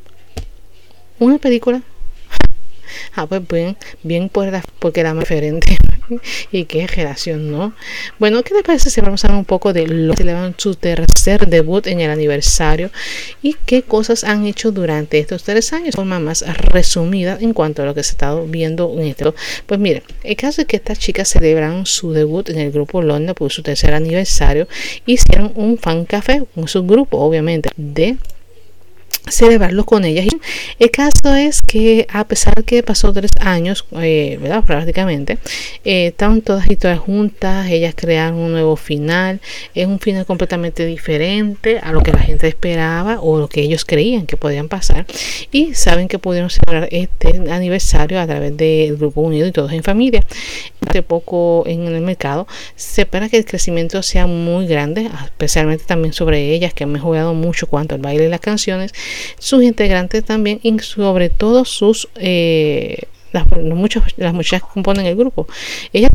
una 1.20 1.38
película 1.38 1.82
Ah, 3.16 3.28
pues 3.28 3.48
bien, 3.48 3.78
bien 4.04 4.32
la, 4.34 4.64
porque 4.80 5.00
era 5.00 5.14
más 5.14 5.24
diferente. 5.24 5.78
y 6.52 6.66
qué 6.66 6.88
generación, 6.88 7.52
¿no? 7.52 7.74
Bueno, 8.20 8.44
¿qué 8.44 8.54
les 8.54 8.64
parece 8.64 8.90
si 8.90 9.02
vamos 9.02 9.24
a 9.24 9.28
hablar 9.28 9.40
un 9.40 9.46
poco 9.46 9.74
de 9.74 9.88
lo 9.88 10.14
que 10.14 10.18
celebran 10.18 10.56
su 10.58 10.76
tercer 10.76 11.48
debut 11.48 11.88
en 11.88 12.02
el 12.02 12.10
aniversario 12.10 12.92
y 13.42 13.56
qué 13.66 13.84
cosas 13.84 14.24
han 14.24 14.46
hecho 14.46 14.72
durante 14.72 15.20
estos 15.20 15.44
tres 15.44 15.74
años? 15.74 15.88
De 15.88 15.92
forma 15.94 16.20
más 16.20 16.44
resumida 16.58 17.38
en 17.40 17.54
cuanto 17.54 17.84
a 17.84 17.86
lo 17.86 17.94
que 17.94 18.04
se 18.04 18.12
ha 18.12 18.14
estado 18.14 18.46
viendo 18.46 18.94
en 18.98 19.08
esto. 19.08 19.36
Pues 19.66 19.80
miren, 19.80 20.04
el 20.24 20.36
caso 20.36 20.62
es 20.62 20.68
que 20.68 20.78
estas 20.78 21.00
chicas 21.00 21.30
celebran 21.30 21.86
su 21.86 22.12
debut 22.12 22.50
en 22.50 22.60
el 22.60 22.72
grupo 22.72 23.02
London 23.02 23.36
por 23.36 23.52
su 23.52 23.62
tercer 23.62 23.94
aniversario. 23.94 24.68
Hicieron 25.06 25.52
un 25.56 25.78
fan 25.78 26.06
café, 26.06 26.44
un 26.56 26.68
subgrupo, 26.68 27.18
obviamente, 27.18 27.70
de 27.76 28.18
celebrarlo 29.28 29.86
con 29.86 30.06
ellas. 30.06 30.28
El 30.80 30.92
caso 30.92 31.36
es 31.36 31.62
que 31.62 32.08
a 32.12 32.26
pesar 32.26 32.64
que 32.64 32.84
pasó 32.84 33.14
tres 33.14 33.32
años, 33.40 33.86
eh, 34.02 34.38
¿verdad? 34.42 34.64
Prácticamente, 34.64 35.38
eh, 35.84 36.08
estaban 36.08 36.42
todas 36.42 36.70
y 36.70 36.76
todas 36.76 37.00
juntas, 37.00 37.70
ellas 37.70 37.94
crearon 37.96 38.40
un 38.40 38.52
nuevo 38.52 38.76
final, 38.76 39.40
es 39.74 39.88
un 39.88 40.00
final 40.00 40.26
completamente 40.26 40.86
diferente 40.86 41.80
a 41.80 41.92
lo 41.92 42.02
que 42.02 42.12
la 42.12 42.20
gente 42.20 42.48
esperaba 42.48 43.20
o 43.22 43.40
lo 43.40 43.48
que 43.48 43.62
ellos 43.62 43.86
creían 43.86 44.26
que 44.26 44.38
podían 44.38 44.68
pasar 44.68 45.06
y 45.52 45.74
saben 45.74 46.08
que 46.08 46.20
pudieron 46.20 46.50
celebrar 46.50 46.88
este 46.92 47.42
aniversario 47.50 48.20
a 48.20 48.28
través 48.28 48.56
del 48.58 48.98
Grupo 48.98 49.22
Unido 49.22 49.48
y 49.48 49.52
Todos 49.52 49.72
en 49.72 49.84
Familia. 49.84 50.24
Hace 50.88 51.02
poco 51.02 51.64
en 51.66 51.88
el 51.88 52.02
mercado 52.02 52.48
se 52.76 53.04
espera 53.04 53.30
que 53.30 53.38
el 53.38 53.46
crecimiento 53.46 54.02
sea 54.04 54.28
muy 54.28 54.68
grande, 54.68 55.10
especialmente 55.24 55.86
también 55.86 56.14
sobre 56.14 56.54
ellas 56.54 56.74
que 56.74 56.84
han 56.84 56.92
mejorado 56.92 57.34
mucho 57.34 57.68
cuanto 57.68 57.96
al 57.96 58.02
baile 58.02 58.26
y 58.26 58.30
las 58.30 58.40
canciones 58.40 58.94
sus 59.38 59.64
integrantes 59.64 60.24
también 60.24 60.60
y 60.64 60.78
sobre 60.80 61.30
todo 61.30 61.66
sus 61.66 62.08
eh, 62.16 63.04
las, 63.32 63.46
muchos, 63.52 64.04
las 64.18 64.34
muchachas 64.34 64.64
que 64.64 64.74
componen 64.74 65.06
el 65.06 65.16
grupo. 65.16 65.48
Ellas 65.94 66.12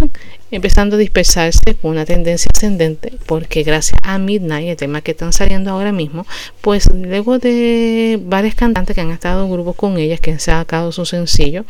empezando 0.50 0.96
a 0.96 0.98
dispersarse 0.98 1.74
con 1.80 1.92
una 1.92 2.04
tendencia 2.04 2.50
ascendente 2.54 3.12
porque 3.26 3.62
gracias 3.62 3.98
a 4.02 4.18
Midnight, 4.18 4.68
el 4.68 4.76
tema 4.76 5.00
que 5.00 5.12
están 5.12 5.32
saliendo 5.32 5.70
ahora 5.70 5.92
mismo, 5.92 6.26
pues 6.60 6.88
luego 6.92 7.38
de 7.38 8.18
varias 8.22 8.54
cantantes 8.54 8.94
que 8.94 9.00
han 9.00 9.10
estado 9.10 9.44
en 9.44 9.52
grupos 9.52 9.76
con 9.76 9.98
ellas, 9.98 10.20
que 10.20 10.32
han 10.32 10.40
sacado 10.40 10.92
su 10.92 11.04
sencillo, 11.06 11.64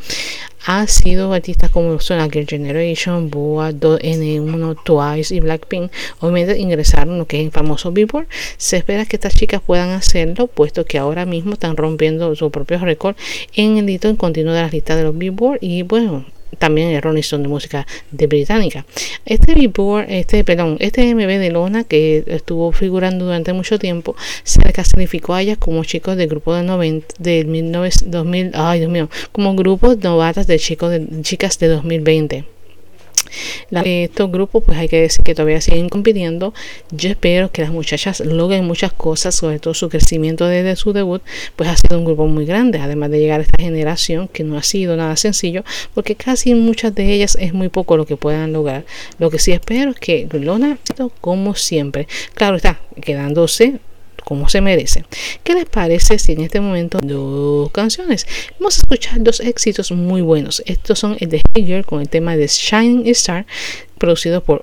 ha 0.66 0.86
sido 0.86 1.32
artistas 1.32 1.70
como 1.70 1.98
son 2.00 2.30
Girl 2.30 2.46
Generation, 2.46 3.30
Boa, 3.30 3.70
N1, 3.72 4.76
Twice 4.84 5.34
y 5.34 5.40
Blackpink, 5.40 5.90
obviamente 6.20 6.58
ingresaron 6.58 7.18
lo 7.18 7.26
que 7.26 7.40
es 7.40 7.46
el 7.46 7.52
famoso 7.52 7.92
Billboard. 7.92 8.26
Se 8.56 8.76
espera 8.76 9.06
que 9.06 9.16
estas 9.16 9.34
chicas 9.34 9.62
puedan 9.64 9.90
hacerlo, 9.90 10.46
puesto 10.46 10.84
que 10.84 10.98
ahora 10.98 11.24
mismo 11.24 11.54
están 11.54 11.76
rompiendo 11.76 12.34
su 12.34 12.50
propio 12.50 12.78
récord 12.78 13.16
en 13.54 13.78
el 13.78 13.88
hito 13.88 14.08
en 14.08 14.16
continuo 14.16 14.52
de 14.52 14.62
las 14.62 14.72
listas 14.72 14.96
de 14.96 15.04
los 15.04 15.16
Billboard 15.16 15.58
y 15.60 15.82
bueno 15.82 16.24
también 16.60 16.90
el 16.90 17.02
Rolling 17.02 17.20
Stone 17.20 17.42
de 17.42 17.48
música 17.48 17.86
de 18.12 18.26
británica. 18.28 18.84
Este 19.24 19.54
Billboard, 19.54 20.06
este, 20.10 20.44
perdón, 20.44 20.76
este 20.78 21.12
MB 21.12 21.26
de 21.26 21.50
Lona 21.50 21.84
que 21.84 22.22
estuvo 22.26 22.70
figurando 22.70 23.24
durante 23.24 23.52
mucho 23.52 23.78
tiempo, 23.78 24.14
se 24.44 24.60
clasificó 24.72 25.34
a 25.34 25.42
ellas 25.42 25.58
como 25.58 25.82
chicos 25.82 26.16
del 26.16 26.28
grupo 26.28 26.54
de 26.54 26.62
90, 26.62 27.14
de 27.18 27.44
2000, 28.06 28.50
ay 28.54 28.78
Dios 28.78 28.90
mío, 28.90 29.08
como 29.32 29.56
grupos 29.56 29.98
novatas 29.98 30.46
de 30.46 30.58
chicos 30.58 30.90
de 30.90 31.22
chicas 31.22 31.58
de 31.58 31.68
2020 31.68 32.59
estos 33.70 34.30
grupos 34.30 34.64
pues 34.64 34.78
hay 34.78 34.88
que 34.88 35.00
decir 35.00 35.22
que 35.24 35.34
todavía 35.34 35.60
siguen 35.60 35.88
compitiendo. 35.88 36.54
Yo 36.90 37.10
espero 37.10 37.50
que 37.50 37.62
las 37.62 37.70
muchachas 37.70 38.20
logren 38.20 38.64
muchas 38.64 38.92
cosas 38.92 39.34
sobre 39.34 39.58
todo 39.58 39.74
su 39.74 39.88
crecimiento 39.88 40.46
desde 40.46 40.76
su 40.76 40.92
debut 40.92 41.22
pues 41.56 41.68
ha 41.68 41.76
sido 41.76 41.98
un 41.98 42.04
grupo 42.04 42.26
muy 42.26 42.44
grande 42.44 42.78
además 42.78 43.10
de 43.10 43.20
llegar 43.20 43.40
a 43.40 43.42
esta 43.44 43.62
generación 43.62 44.28
que 44.28 44.44
no 44.44 44.56
ha 44.56 44.62
sido 44.62 44.96
nada 44.96 45.16
sencillo 45.16 45.64
porque 45.94 46.14
casi 46.14 46.54
muchas 46.54 46.94
de 46.94 47.12
ellas 47.12 47.36
es 47.40 47.52
muy 47.52 47.68
poco 47.68 47.96
lo 47.96 48.06
que 48.06 48.16
puedan 48.16 48.52
lograr. 48.52 48.84
Lo 49.18 49.30
que 49.30 49.38
sí 49.38 49.52
espero 49.52 49.90
es 49.92 49.98
que 49.98 50.28
Lona 50.32 50.78
como 51.20 51.54
siempre. 51.54 52.08
Claro 52.34 52.56
está 52.56 52.80
quedándose 53.00 53.80
como 54.30 54.48
se 54.48 54.60
merece. 54.60 55.04
¿Qué 55.42 55.54
les 55.54 55.64
parece 55.64 56.16
si 56.20 56.34
en 56.34 56.42
este 56.42 56.60
momento 56.60 57.00
dos 57.02 57.72
canciones? 57.72 58.28
Vamos 58.60 58.76
a 58.76 58.82
escuchar 58.82 59.20
dos 59.20 59.40
éxitos 59.40 59.90
muy 59.90 60.22
buenos. 60.22 60.62
Estos 60.66 61.00
son 61.00 61.16
el 61.18 61.30
de 61.30 61.42
Hager 61.52 61.84
con 61.84 62.00
el 62.00 62.08
tema 62.08 62.36
de 62.36 62.46
Shining 62.46 63.08
Star, 63.08 63.44
producido 63.98 64.40
por 64.44 64.62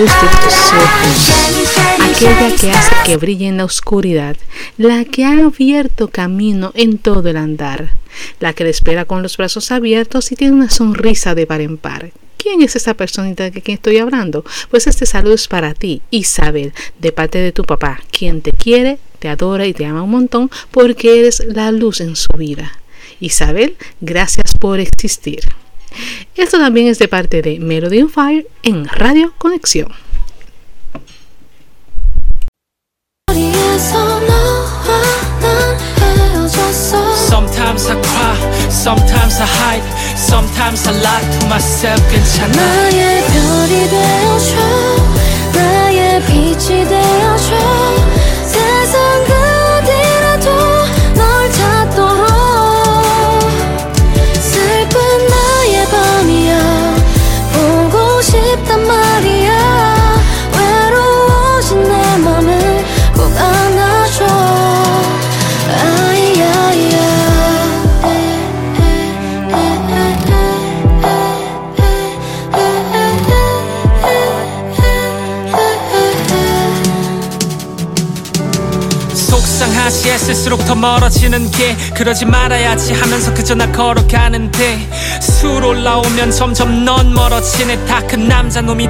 OT 0.00 0.08
aquella 2.00 2.56
que 2.56 2.70
hace 2.70 2.94
que 3.04 3.16
brille 3.18 3.48
en 3.48 3.58
la 3.58 3.66
oscuridad, 3.66 4.36
la 4.78 5.04
que 5.04 5.24
ha 5.24 5.44
abierto 5.44 6.08
camino 6.08 6.72
en 6.74 6.96
todo 6.96 7.28
el 7.28 7.36
andar, 7.36 7.96
la 8.38 8.54
que 8.54 8.64
le 8.64 8.70
espera 8.70 9.04
con 9.04 9.22
los 9.22 9.36
brazos 9.36 9.70
abiertos 9.70 10.32
y 10.32 10.36
tiene 10.36 10.54
una 10.54 10.70
sonrisa 10.70 11.34
de 11.34 11.46
par 11.46 11.60
en 11.60 11.76
par. 11.76 12.12
¿Quién 12.38 12.62
es 12.62 12.76
esa 12.76 12.94
personita 12.94 13.50
de 13.50 13.60
quien 13.60 13.74
estoy 13.74 13.98
hablando? 13.98 14.42
Pues 14.70 14.86
este 14.86 15.04
saludo 15.04 15.34
es 15.34 15.48
para 15.48 15.74
ti, 15.74 16.00
Isabel, 16.10 16.72
de 16.98 17.12
parte 17.12 17.36
de 17.36 17.52
tu 17.52 17.64
papá, 17.64 18.00
quien 18.10 18.40
te 18.40 18.52
quiere, 18.52 18.98
te 19.18 19.28
adora 19.28 19.66
y 19.66 19.74
te 19.74 19.84
ama 19.84 20.02
un 20.02 20.10
montón 20.10 20.50
porque 20.70 21.20
eres 21.20 21.42
la 21.46 21.72
luz 21.72 22.00
en 22.00 22.16
su 22.16 22.32
vida. 22.38 22.80
Isabel, 23.20 23.76
gracias 24.00 24.54
por 24.58 24.80
existir. 24.80 25.40
Esto 26.35 26.57
también 26.57 26.87
es 26.87 26.99
de 26.99 27.07
parte 27.07 27.41
de 27.41 27.59
Melody 27.59 28.01
on 28.01 28.09
Fire 28.09 28.47
en 28.63 28.87
Radio 28.87 29.33
Conexión. 29.37 29.87
Sometimes 37.29 37.87
I 37.89 37.95
cry, 38.01 38.69
sometimes 38.69 39.39
I 39.39 39.45
hide, 39.45 39.83
sometimes 40.17 40.87
I 40.87 40.91
lie 40.91 41.39
to 41.39 41.45
myself 41.47 42.01
괜찮아 42.11 42.55
나의 42.55 43.23
별이 43.27 43.89
되어줘 43.89 44.55
나의 45.53 46.21
빛이 46.25 46.85
되어줘 46.87 48.08
같이 80.19 80.19
애쓸수록 80.19 80.65
더 80.65 80.75
멀어지는 80.75 81.49
게 81.51 81.73
그러지 81.95 82.25
말아야지 82.25 82.93
하면서 82.93 83.33
그저 83.33 83.55
나 83.55 83.71
걸어가는데 83.71 84.89
술 85.21 85.63
올라오면 85.63 86.31
점점 86.31 86.83
넌 86.83 87.13
멀어지네 87.13 87.85
다 87.85 88.05
큰 88.05 88.27
남자 88.27 88.61
놈이 88.61 88.89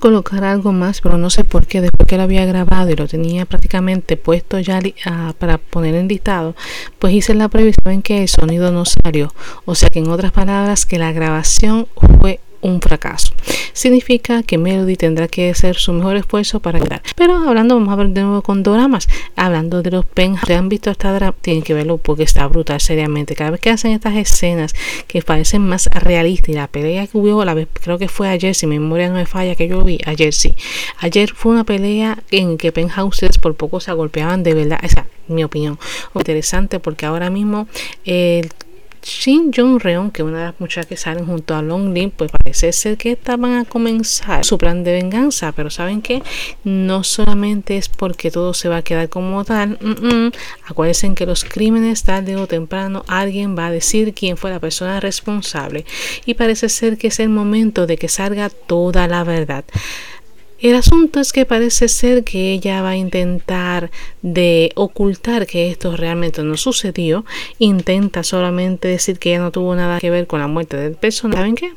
colocar 0.00 0.42
algo 0.44 0.72
más, 0.72 1.02
pero 1.02 1.18
no 1.18 1.28
sé 1.28 1.44
por 1.44 1.66
qué. 1.66 1.82
Después 1.82 2.08
que 2.08 2.16
lo 2.16 2.22
había 2.22 2.46
grabado 2.46 2.88
y 2.88 2.96
lo 2.96 3.06
tenía 3.06 3.44
prácticamente 3.44 4.16
puesto 4.16 4.58
ya 4.58 4.78
uh, 4.78 5.34
para 5.34 5.58
poner 5.58 5.94
en 5.94 6.08
listado, 6.08 6.56
pues 6.98 7.12
hice 7.12 7.34
la 7.34 7.48
previsión 7.48 8.00
que 8.00 8.22
el 8.22 8.28
sonido 8.28 8.72
no 8.72 8.84
salió. 8.86 9.30
O 9.66 9.74
sea 9.74 9.90
que 9.90 9.98
en 9.98 10.08
otras 10.08 10.32
palabras, 10.32 10.86
que 10.86 10.98
la 10.98 11.12
grabación 11.12 11.86
fue 12.18 12.40
un 12.65 12.81
fracaso. 12.81 13.33
Significa 13.73 14.41
que 14.43 14.57
Melody 14.57 14.95
tendrá 14.95 15.27
que 15.27 15.51
hacer 15.51 15.75
su 15.75 15.93
mejor 15.93 16.15
esfuerzo 16.17 16.59
para 16.59 16.79
quedar. 16.79 17.01
Pero 17.15 17.35
hablando, 17.35 17.75
vamos 17.75 17.93
a 17.93 17.95
ver 17.95 18.09
de 18.09 18.23
nuevo 18.23 18.41
con 18.41 18.63
doramas. 18.63 19.07
Hablando 19.35 19.83
de 19.83 19.91
los 19.91 20.05
pen, 20.05 20.35
¿te 20.45 20.55
han 20.55 20.67
visto 20.67 20.89
esta 20.89 21.13
drama? 21.13 21.35
Tienen 21.41 21.61
que 21.61 21.73
verlo 21.73 21.97
porque 21.97 22.23
está 22.23 22.47
brutal, 22.47 22.81
seriamente. 22.81 23.35
Cada 23.35 23.51
vez 23.51 23.59
que 23.59 23.69
hacen 23.69 23.91
estas 23.91 24.15
escenas 24.15 24.73
que 25.07 25.21
parecen 25.21 25.61
más 25.61 25.87
realistas 25.93 26.49
y 26.49 26.53
la 26.53 26.67
pelea 26.67 27.05
que 27.05 27.17
hubo, 27.17 27.45
la 27.45 27.53
vez, 27.53 27.67
creo 27.73 27.99
que 27.99 28.07
fue 28.07 28.29
ayer, 28.29 28.55
si 28.55 28.65
mi 28.65 28.79
memoria 28.79 29.09
no 29.09 29.15
me 29.15 29.25
falla, 29.25 29.55
que 29.55 29.67
yo 29.67 29.83
vi 29.83 29.99
ayer 30.05 30.33
sí. 30.33 30.53
Ayer 30.99 31.31
fue 31.33 31.51
una 31.51 31.63
pelea 31.63 32.23
en 32.31 32.57
que 32.57 32.71
penthouses 32.71 33.37
por 33.37 33.55
poco 33.55 33.79
se 33.79 33.91
golpeaban 33.93 34.41
de 34.41 34.53
verdad. 34.55 34.79
Esa, 34.81 35.05
mi 35.27 35.43
opinión. 35.43 35.77
Interesante 36.15 36.79
porque 36.79 37.05
ahora 37.05 37.29
mismo 37.29 37.67
el 38.05 38.49
Shin 39.05 39.51
Jong 39.55 39.79
Reon, 39.79 40.09
que 40.09 40.23
una 40.23 40.39
de 40.39 40.45
las 40.45 40.59
muchachas 40.59 40.87
que 40.87 40.97
salen 40.97 41.27
junto 41.27 41.53
a 41.53 41.61
Long 41.61 41.93
Lin, 41.93 42.09
pues 42.09 42.31
parece 42.31 42.73
ser 42.73 42.97
que 42.97 43.11
estaban 43.11 43.53
a 43.53 43.65
comenzar 43.65 44.43
su 44.43 44.57
plan 44.57 44.83
de 44.83 44.93
venganza, 44.93 45.51
pero 45.51 45.69
saben 45.69 46.01
que 46.01 46.23
no 46.63 47.03
solamente 47.03 47.77
es 47.77 47.87
porque 47.87 48.31
todo 48.31 48.55
se 48.55 48.67
va 48.67 48.77
a 48.77 48.81
quedar 48.81 49.07
como 49.09 49.45
tal, 49.45 49.77
acuérdense 50.65 51.13
que 51.13 51.27
los 51.27 51.43
crímenes 51.45 52.03
tarde 52.03 52.35
o 52.35 52.47
temprano 52.47 53.05
alguien 53.07 53.55
va 53.55 53.67
a 53.67 53.71
decir 53.71 54.15
quién 54.15 54.37
fue 54.37 54.49
la 54.49 54.59
persona 54.59 54.99
responsable. 54.99 55.85
Y 56.25 56.33
parece 56.33 56.67
ser 56.67 56.97
que 56.97 57.07
es 57.07 57.19
el 57.19 57.29
momento 57.29 57.85
de 57.85 57.97
que 57.97 58.07
salga 58.07 58.49
toda 58.49 59.07
la 59.07 59.23
verdad. 59.23 59.65
El 60.59 60.75
asunto 60.75 61.19
es 61.19 61.33
que 61.33 61.45
parece 61.45 61.89
ser 61.89 62.23
que 62.23 62.53
ella 62.53 62.81
va 62.81 62.91
a 62.91 62.95
intentar 62.95 63.91
de 64.21 64.71
ocultar 64.75 65.45
que 65.47 65.69
esto 65.69 65.97
realmente 65.97 66.43
no 66.43 66.55
sucedió. 66.55 67.25
Intenta 67.59 68.23
solamente 68.23 68.87
decir 68.87 69.19
que 69.19 69.31
ella 69.31 69.43
no 69.43 69.51
tuvo 69.51 69.75
nada 69.75 69.99
que 69.99 70.09
ver 70.09 70.27
con 70.27 70.39
la 70.39 70.47
muerte 70.47 70.77
del 70.77 70.95
personaje. 70.95 71.39
¿Saben 71.39 71.55
qué? 71.55 71.73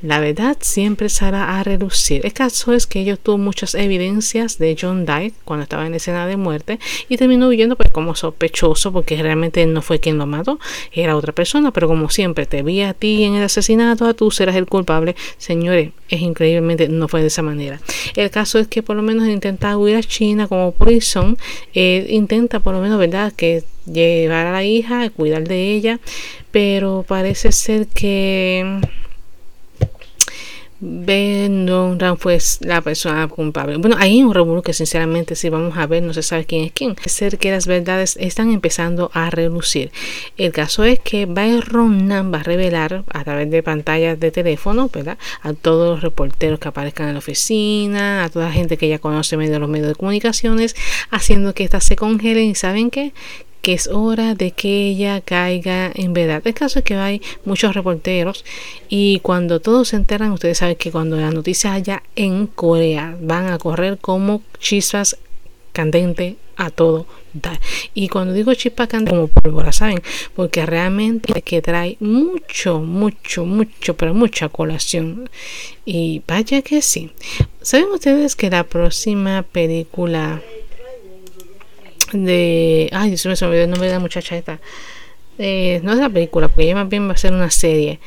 La 0.00 0.20
verdad 0.20 0.56
siempre 0.60 1.08
saldrá 1.08 1.58
a 1.58 1.64
relucir. 1.64 2.24
El 2.24 2.32
caso 2.32 2.72
es 2.72 2.86
que 2.86 3.00
ellos 3.00 3.18
tuvo 3.18 3.36
muchas 3.36 3.74
evidencias 3.74 4.56
de 4.58 4.76
John 4.80 5.04
Dyke 5.04 5.34
cuando 5.44 5.64
estaba 5.64 5.86
en 5.88 5.94
escena 5.94 6.24
de 6.28 6.36
muerte 6.36 6.78
y 7.08 7.16
terminó 7.16 7.48
huyendo 7.48 7.74
pues 7.74 7.90
como 7.90 8.14
sospechoso 8.14 8.92
porque 8.92 9.20
realmente 9.20 9.66
no 9.66 9.82
fue 9.82 9.98
quien 9.98 10.16
lo 10.16 10.26
mató, 10.26 10.60
era 10.92 11.16
otra 11.16 11.32
persona, 11.32 11.72
pero 11.72 11.88
como 11.88 12.10
siempre 12.10 12.46
te 12.46 12.62
vi 12.62 12.82
a 12.82 12.94
ti 12.94 13.24
en 13.24 13.34
el 13.34 13.42
asesinato, 13.42 14.14
tú 14.14 14.30
serás 14.30 14.54
el 14.54 14.66
culpable. 14.66 15.16
Señores, 15.36 15.90
es 16.08 16.20
increíblemente 16.20 16.88
no 16.88 17.08
fue 17.08 17.22
de 17.22 17.26
esa 17.26 17.42
manera. 17.42 17.80
El 18.14 18.30
caso 18.30 18.60
es 18.60 18.68
que 18.68 18.84
por 18.84 18.94
lo 18.94 19.02
menos 19.02 19.26
intenta 19.26 19.76
huir 19.76 19.96
a 19.96 20.02
China 20.02 20.46
como 20.46 20.70
Prison, 20.70 21.36
eh, 21.74 22.06
intenta 22.10 22.60
por 22.60 22.72
lo 22.72 22.80
menos, 22.80 23.00
¿verdad?, 23.00 23.32
que 23.32 23.64
llevar 23.84 24.46
a 24.46 24.52
la 24.52 24.62
hija, 24.62 25.10
cuidar 25.10 25.48
de 25.48 25.72
ella, 25.72 25.98
pero 26.52 27.04
parece 27.08 27.50
ser 27.50 27.88
que 27.88 28.80
Ben 30.80 31.66
Ran 31.98 32.18
fue 32.18 32.38
la 32.60 32.80
persona 32.82 33.26
culpable. 33.26 33.76
Bueno, 33.78 33.96
hay 33.98 34.22
un 34.22 34.32
revuelo 34.32 34.62
que 34.62 34.72
sinceramente 34.72 35.34
si 35.34 35.48
vamos 35.48 35.76
a 35.76 35.86
ver 35.86 36.04
no 36.04 36.14
se 36.14 36.22
sabe 36.22 36.44
quién 36.44 36.64
es 36.64 36.72
quién. 36.72 36.94
Es 37.04 37.12
ser 37.12 37.38
que 37.38 37.50
las 37.50 37.66
verdades 37.66 38.16
están 38.20 38.52
empezando 38.52 39.10
a 39.12 39.30
relucir. 39.30 39.90
El 40.36 40.52
caso 40.52 40.84
es 40.84 41.00
que 41.00 41.26
Byron 41.26 42.06
Nan 42.06 42.32
va 42.32 42.38
a 42.38 42.42
revelar 42.44 43.02
a 43.12 43.24
través 43.24 43.50
de 43.50 43.62
pantallas 43.62 44.20
de 44.20 44.30
teléfono, 44.30 44.88
¿verdad? 44.92 45.18
A 45.42 45.52
todos 45.52 45.88
los 45.90 46.02
reporteros 46.02 46.60
que 46.60 46.68
aparezcan 46.68 47.08
en 47.08 47.14
la 47.14 47.18
oficina, 47.18 48.24
a 48.24 48.28
toda 48.28 48.46
la 48.46 48.52
gente 48.52 48.76
que 48.76 48.88
ya 48.88 49.00
conoce 49.00 49.36
medio 49.36 49.58
los 49.58 49.68
medios 49.68 49.88
de 49.88 49.94
comunicaciones, 49.96 50.76
haciendo 51.10 51.54
que 51.54 51.64
estas 51.64 51.84
se 51.84 51.96
congelen 51.96 52.44
y 52.44 52.54
saben 52.54 52.90
qué? 52.90 53.12
Que 53.68 53.74
es 53.74 53.86
hora 53.88 54.34
de 54.34 54.52
que 54.52 54.86
ella 54.88 55.20
caiga 55.20 55.92
en 55.94 56.14
verdad. 56.14 56.40
El 56.46 56.54
caso 56.54 56.78
es 56.78 56.86
que 56.86 56.94
hay 56.94 57.20
muchos 57.44 57.74
reporteros 57.74 58.42
y 58.88 59.20
cuando 59.20 59.60
todos 59.60 59.88
se 59.88 59.96
enteran, 59.96 60.32
ustedes 60.32 60.56
saben 60.56 60.76
que 60.76 60.90
cuando 60.90 61.18
las 61.18 61.34
noticias 61.34 61.74
allá 61.74 62.02
en 62.16 62.46
Corea 62.46 63.18
van 63.20 63.48
a 63.48 63.58
correr 63.58 63.98
como 63.98 64.40
chispas 64.58 65.18
candente 65.74 66.38
a 66.56 66.70
todo 66.70 67.06
Y 67.92 68.08
cuando 68.08 68.32
digo 68.32 68.54
chispa 68.54 68.86
candente, 68.86 69.10
como 69.10 69.28
pólvora, 69.28 69.70
¿saben? 69.70 70.00
Porque 70.34 70.64
realmente 70.64 71.42
que 71.42 71.60
trae 71.60 71.98
mucho, 72.00 72.80
mucho, 72.80 73.44
mucho, 73.44 73.98
pero 73.98 74.14
mucha 74.14 74.48
colación. 74.48 75.28
Y 75.84 76.22
vaya 76.26 76.62
que 76.62 76.80
sí. 76.80 77.10
¿Saben 77.60 77.90
ustedes 77.92 78.34
que 78.34 78.48
la 78.48 78.64
próxima 78.64 79.42
película 79.42 80.40
de. 82.12 82.88
Ay, 82.92 83.16
se 83.16 83.28
me 83.28 83.34
olvidó 83.34 83.64
el 83.64 83.70
nombre 83.70 83.88
de 83.88 83.94
la 83.94 84.00
muchacha 84.00 84.36
esta. 84.36 84.60
Eh, 85.38 85.80
no 85.84 85.92
es 85.92 85.98
la 85.98 86.08
película, 86.08 86.48
porque 86.48 86.64
ella 86.64 86.74
más 86.74 86.88
bien 86.88 87.08
va 87.08 87.12
a 87.12 87.16
ser 87.16 87.32
una 87.32 87.50
serie. 87.50 88.00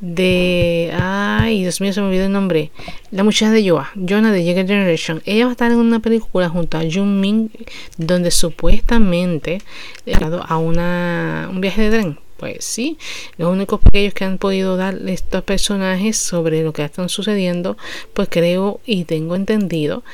De. 0.00 0.92
Ay, 1.00 1.62
Dios 1.62 1.80
mío, 1.80 1.92
se 1.92 2.00
me 2.00 2.08
olvidó 2.08 2.26
el 2.26 2.32
nombre. 2.32 2.70
La 3.10 3.24
muchacha 3.24 3.50
de 3.50 3.64
Yoa, 3.64 3.90
Jonah 3.94 4.32
de 4.32 4.44
Jagger 4.44 4.66
Generation. 4.66 5.22
Ella 5.24 5.44
va 5.46 5.50
a 5.50 5.52
estar 5.52 5.70
en 5.72 5.78
una 5.78 6.00
película 6.00 6.48
junto 6.48 6.78
a 6.78 6.82
Jung 6.82 7.18
Min, 7.20 7.50
donde 7.96 8.30
supuestamente 8.30 9.62
a 10.48 10.56
una, 10.58 11.48
un 11.50 11.60
viaje 11.60 11.82
de 11.82 11.90
tren. 11.90 12.18
Pues 12.36 12.66
sí, 12.66 12.98
los 13.38 13.50
únicos 13.50 13.80
pequeños 13.80 14.12
que 14.12 14.24
han 14.26 14.36
podido 14.36 14.76
dar 14.76 14.94
estos 15.08 15.42
personajes 15.42 16.18
sobre 16.18 16.62
lo 16.62 16.74
que 16.74 16.84
están 16.84 17.08
sucediendo, 17.08 17.78
pues 18.12 18.28
creo 18.30 18.80
y 18.84 19.04
tengo 19.04 19.36
entendido 19.36 20.04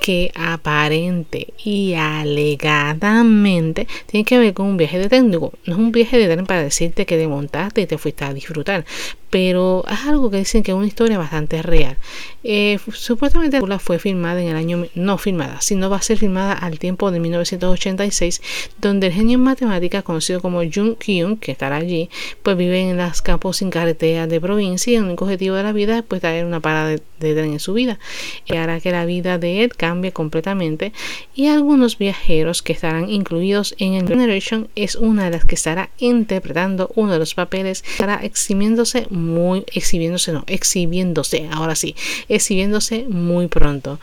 que 0.00 0.32
aparente 0.34 1.52
y 1.62 1.94
alegadamente 1.94 3.86
tiene 4.06 4.24
que 4.24 4.38
ver 4.38 4.54
con 4.54 4.66
un 4.66 4.76
viaje 4.76 4.98
de 4.98 5.08
técnico. 5.08 5.52
No 5.66 5.74
es 5.74 5.78
un 5.78 5.92
viaje 5.92 6.18
de 6.18 6.32
tren 6.32 6.46
para 6.46 6.62
decirte 6.62 7.06
que 7.06 7.16
te 7.16 7.28
montaste 7.28 7.82
y 7.82 7.86
te 7.86 7.98
fuiste 7.98 8.24
a 8.24 8.34
disfrutar, 8.34 8.84
pero 9.30 9.84
es 9.88 10.06
algo 10.06 10.30
que 10.30 10.38
dicen 10.38 10.62
que 10.62 10.72
es 10.72 10.76
una 10.76 10.86
historia 10.86 11.16
bastante 11.16 11.62
real. 11.62 11.96
Eh, 12.42 12.78
supuestamente 12.92 13.60
la 13.66 13.78
fue 13.78 13.98
filmada 13.98 14.40
en 14.40 14.48
el 14.48 14.56
año, 14.56 14.86
no 14.94 15.18
filmada, 15.18 15.60
sino 15.60 15.88
va 15.88 15.96
a 15.96 16.02
ser 16.02 16.18
filmada 16.18 16.52
al 16.52 16.78
tiempo 16.78 17.10
de 17.10 17.20
1986, 17.20 18.40
donde 18.80 19.08
el 19.08 19.12
genio 19.12 19.36
en 19.36 19.44
matemáticas 19.44 20.02
conocido 20.02 20.40
como 20.40 20.60
Jung 20.60 20.96
Kyung, 20.96 21.38
que 21.38 21.52
estará 21.52 21.76
allí, 21.76 22.10
pues 22.42 22.56
vive 22.56 22.80
en 22.80 22.96
las 22.96 23.22
campos 23.22 23.58
sin 23.58 23.70
carreteras 23.70 24.28
de 24.28 24.40
provincia 24.40 24.92
y 24.92 24.96
el 24.96 25.04
único 25.04 25.24
objetivo 25.24 25.56
de 25.56 25.62
la 25.62 25.72
vida 25.72 25.98
es 25.98 26.02
pues 26.02 26.20
traer 26.20 26.44
una 26.44 26.60
parada 26.60 26.88
de, 26.88 27.00
tren 27.18 27.52
en 27.52 27.60
su 27.60 27.74
vida. 27.74 27.98
Y 28.46 28.56
hará 28.56 28.80
que 28.80 28.90
la 28.90 29.04
vida 29.04 29.38
de 29.38 29.62
él 29.62 29.76
cambie 29.76 30.12
completamente 30.12 30.92
y 31.34 31.46
algunos 31.46 31.98
viajeros 31.98 32.62
que 32.62 32.72
estarán 32.72 33.10
incluidos 33.10 33.74
en 33.78 33.94
el 33.94 34.08
Generation 34.08 34.68
es 34.74 34.96
una 34.96 35.24
de 35.24 35.30
las 35.30 35.44
que 35.44 35.54
estará 35.54 35.90
interpretando 35.98 36.90
uno 36.94 37.12
de 37.12 37.18
los 37.18 37.34
papeles, 37.34 37.84
estará 37.86 38.16
eximiéndose 38.22 39.06
muy 39.20 39.64
exhibiéndose, 39.72 40.32
no, 40.32 40.44
exhibiéndose, 40.46 41.48
ahora 41.50 41.74
sí, 41.74 41.94
exhibiéndose 42.28 43.04
muy 43.08 43.46
pronto. 43.48 44.00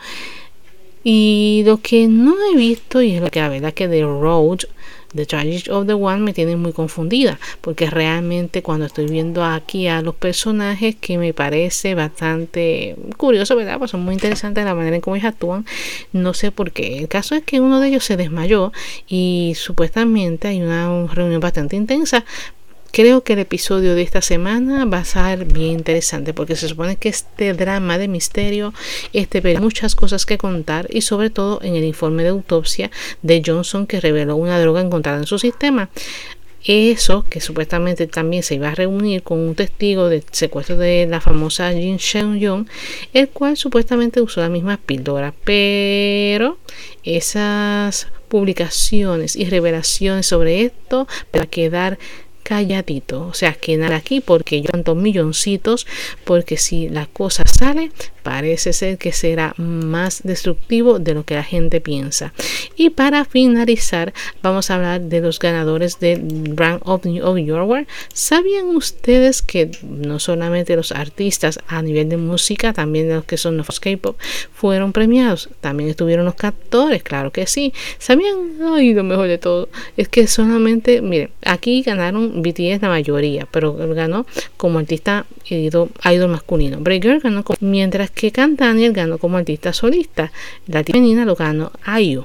Y 1.04 1.62
lo 1.64 1.78
que 1.80 2.08
no 2.08 2.34
he 2.50 2.56
visto, 2.56 3.00
y 3.02 3.14
es 3.14 3.22
lo 3.22 3.30
que 3.30 3.40
la 3.40 3.48
verdad 3.48 3.72
que 3.72 3.88
The 3.88 4.02
Road, 4.02 4.60
The 5.14 5.24
Tragedy 5.24 5.70
of 5.70 5.86
the 5.86 5.94
One 5.94 6.20
me 6.20 6.34
tiene 6.34 6.56
muy 6.56 6.72
confundida, 6.72 7.38
porque 7.60 7.88
realmente 7.88 8.62
cuando 8.62 8.86
estoy 8.86 9.06
viendo 9.06 9.42
aquí 9.42 9.86
a 9.86 10.02
los 10.02 10.14
personajes 10.14 10.96
que 10.96 11.16
me 11.16 11.32
parece 11.32 11.94
bastante 11.94 12.94
curioso, 13.16 13.56
¿verdad? 13.56 13.78
Pues 13.78 13.90
son 13.90 14.02
muy 14.02 14.14
interesantes 14.14 14.64
la 14.64 14.74
manera 14.74 14.96
en 14.96 15.00
cómo 15.00 15.16
ellos 15.16 15.28
actúan, 15.28 15.64
no 16.12 16.34
sé 16.34 16.52
por 16.52 16.72
qué. 16.72 16.98
El 16.98 17.08
caso 17.08 17.34
es 17.34 17.42
que 17.42 17.60
uno 17.60 17.80
de 17.80 17.88
ellos 17.88 18.04
se 18.04 18.16
desmayó 18.16 18.72
y 19.08 19.54
supuestamente 19.56 20.48
hay 20.48 20.60
una 20.60 21.06
reunión 21.06 21.40
bastante 21.40 21.76
intensa, 21.76 22.24
Creo 22.90 23.22
que 23.22 23.34
el 23.34 23.38
episodio 23.40 23.94
de 23.94 24.02
esta 24.02 24.22
semana 24.22 24.84
va 24.84 24.98
a 24.98 25.04
ser 25.04 25.44
bien 25.44 25.72
interesante 25.72 26.32
porque 26.32 26.56
se 26.56 26.68
supone 26.68 26.96
que 26.96 27.10
este 27.10 27.52
drama 27.52 27.98
de 27.98 28.08
misterio 28.08 28.72
este 29.12 29.40
ve 29.40 29.58
muchas 29.60 29.94
cosas 29.94 30.26
que 30.26 30.38
contar 30.38 30.88
y 30.90 31.02
sobre 31.02 31.30
todo 31.30 31.60
en 31.62 31.76
el 31.76 31.84
informe 31.84 32.22
de 32.22 32.30
autopsia 32.30 32.90
de 33.22 33.42
Johnson 33.44 33.86
que 33.86 34.00
reveló 34.00 34.36
una 34.36 34.58
droga 34.58 34.80
encontrada 34.80 35.18
en 35.18 35.26
su 35.26 35.38
sistema. 35.38 35.90
Eso 36.64 37.24
que 37.30 37.40
supuestamente 37.40 38.08
también 38.08 38.42
se 38.42 38.56
iba 38.56 38.68
a 38.68 38.74
reunir 38.74 39.22
con 39.22 39.38
un 39.38 39.54
testigo 39.54 40.08
del 40.08 40.24
secuestro 40.32 40.76
de 40.76 41.06
la 41.08 41.20
famosa 41.20 41.72
Jin 41.72 41.98
Seung-young, 41.98 42.66
el 43.12 43.28
cual 43.28 43.56
supuestamente 43.56 44.20
usó 44.20 44.40
la 44.40 44.48
misma 44.48 44.76
píldora, 44.76 45.32
pero 45.44 46.58
esas 47.04 48.08
publicaciones 48.28 49.36
y 49.36 49.48
revelaciones 49.48 50.26
sobre 50.26 50.62
esto 50.62 51.06
van 51.32 51.42
a 51.42 51.46
quedar 51.46 51.98
calladito. 52.48 53.26
O 53.26 53.34
sea, 53.34 53.52
que 53.52 53.76
nada 53.76 53.96
aquí 53.96 54.22
porque 54.22 54.62
yo 54.62 54.70
tanto 54.70 54.94
milloncitos, 54.94 55.86
porque 56.24 56.56
si 56.56 56.88
la 56.88 57.04
cosa 57.04 57.42
sale, 57.46 57.90
parece 58.22 58.72
ser 58.72 58.96
que 58.96 59.12
será 59.12 59.54
más 59.58 60.22
destructivo 60.22 60.98
de 60.98 61.14
lo 61.14 61.24
que 61.24 61.34
la 61.34 61.42
gente 61.42 61.80
piensa. 61.82 62.32
Y 62.76 62.90
para 62.90 63.26
finalizar, 63.26 64.14
vamos 64.42 64.70
a 64.70 64.76
hablar 64.76 65.00
de 65.02 65.20
los 65.20 65.38
ganadores 65.38 65.98
del 65.98 66.20
Brand 66.20 66.80
of, 66.84 67.04
of 67.04 67.38
World. 67.38 67.86
¿Sabían 68.14 68.66
ustedes 68.76 69.42
que 69.42 69.70
no 69.82 70.18
solamente 70.18 70.74
los 70.76 70.92
artistas 70.92 71.58
a 71.68 71.82
nivel 71.82 72.08
de 72.08 72.16
música, 72.16 72.72
también 72.72 73.08
los 73.08 73.24
que 73.24 73.36
son 73.36 73.58
los 73.58 73.80
K-pop, 73.80 74.18
fueron 74.54 74.92
premiados? 74.92 75.50
También 75.60 75.90
estuvieron 75.90 76.24
los 76.24 76.34
cantores, 76.34 77.02
claro 77.02 77.30
que 77.30 77.46
sí. 77.46 77.74
¿Sabían? 77.98 78.58
Ay, 78.62 78.94
lo 78.94 79.04
mejor 79.04 79.28
de 79.28 79.38
todo 79.38 79.68
es 79.98 80.08
que 80.08 80.26
solamente, 80.26 81.02
miren, 81.02 81.30
aquí 81.44 81.82
ganaron 81.82 82.37
BTS 82.42 82.82
la 82.82 82.88
mayoría, 82.88 83.46
pero 83.50 83.74
ganó 83.94 84.26
como 84.56 84.78
artista 84.78 85.26
idol, 85.48 85.90
idol 86.04 86.30
masculino. 86.30 86.78
Breaker 86.80 87.20
ganó 87.20 87.44
como, 87.44 87.58
mientras 87.60 88.10
que 88.10 88.30
Cantaniel 88.30 88.92
ganó 88.92 89.18
como 89.18 89.36
artista 89.36 89.72
solista. 89.72 90.32
La 90.66 90.84
femenina 90.84 91.24
lo 91.24 91.34
ganó 91.34 91.72
Ayu. 91.84 92.24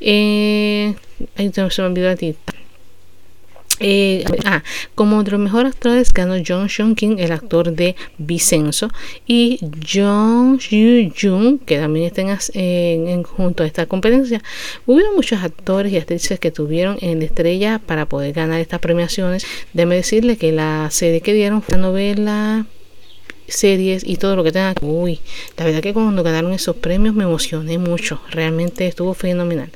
Eh, 0.00 0.94
ahí 1.36 1.52
se 1.52 1.62
me 1.62 1.86
olvidó 1.86 2.06
el 2.06 2.12
artista. 2.12 2.54
Eh, 3.80 4.24
ah, 4.44 4.62
como 4.94 5.24
de 5.24 5.30
los 5.30 5.40
mejores 5.40 5.72
actores 5.72 6.12
ganó 6.12 6.34
John 6.46 6.68
Sean 6.68 6.94
King, 6.94 7.16
el 7.18 7.32
actor 7.32 7.72
de 7.72 7.96
Vicenzo, 8.18 8.90
y 9.26 9.58
John 9.90 10.58
Yu 10.58 11.10
Jung, 11.18 11.58
que 11.60 11.78
también 11.78 12.06
está 12.06 12.22
en, 12.54 13.22
junto 13.22 13.62
a 13.62 13.66
esta 13.66 13.86
competencia. 13.86 14.42
Hubo 14.86 15.00
muchos 15.16 15.42
actores 15.42 15.92
y 15.92 15.96
actrices 15.96 16.38
que 16.38 16.50
tuvieron 16.50 16.98
en 17.00 17.20
la 17.20 17.24
estrella 17.24 17.80
para 17.84 18.06
poder 18.06 18.34
ganar 18.34 18.60
estas 18.60 18.80
premiaciones. 18.80 19.46
Déjeme 19.72 19.96
decirle 19.96 20.36
que 20.36 20.52
la 20.52 20.88
serie 20.90 21.20
que 21.22 21.32
dieron 21.32 21.62
fue 21.62 21.76
una 21.76 21.88
novela 21.88 22.66
series 23.50 24.02
y 24.06 24.16
todo 24.16 24.36
lo 24.36 24.44
que 24.44 24.52
tenga. 24.52 24.74
Uy, 24.80 25.20
la 25.56 25.64
verdad 25.64 25.80
que 25.80 25.92
cuando 25.92 26.22
ganaron 26.22 26.52
esos 26.52 26.76
premios 26.76 27.14
me 27.14 27.24
emocioné 27.24 27.78
mucho. 27.78 28.20
Realmente 28.30 28.86
estuvo 28.86 29.14
fenomenal. 29.14 29.70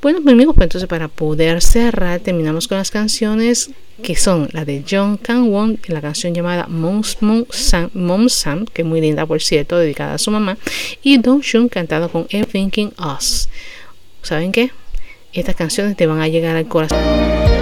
Bueno, 0.00 0.18
amigos, 0.26 0.54
pues 0.54 0.66
entonces 0.66 0.88
para 0.88 1.08
poder 1.08 1.62
cerrar, 1.62 2.20
terminamos 2.20 2.68
con 2.68 2.78
las 2.78 2.90
canciones 2.90 3.70
que 4.02 4.16
son 4.16 4.48
la 4.52 4.64
de 4.64 4.82
John 4.88 5.16
Kang 5.18 5.48
Won, 5.48 5.78
la 5.86 6.00
canción 6.00 6.34
llamada 6.34 6.66
Mom 6.68 7.02
Sam, 7.02 7.90
Mom 7.94 8.26
que 8.72 8.82
es 8.82 8.88
muy 8.88 9.00
linda 9.00 9.26
por 9.26 9.42
cierto, 9.42 9.78
dedicada 9.78 10.14
a 10.14 10.18
su 10.18 10.30
mamá, 10.30 10.56
y 11.02 11.18
Don 11.18 11.40
Shun 11.40 11.68
cantado 11.68 12.10
con 12.10 12.26
I'm 12.30 12.46
Thinking 12.46 12.92
Us. 12.98 13.48
¿Saben 14.22 14.52
qué? 14.52 14.70
Estas 15.32 15.54
canciones 15.54 15.96
te 15.96 16.06
van 16.06 16.20
a 16.20 16.28
llegar 16.28 16.56
al 16.56 16.66
corazón. 16.66 17.59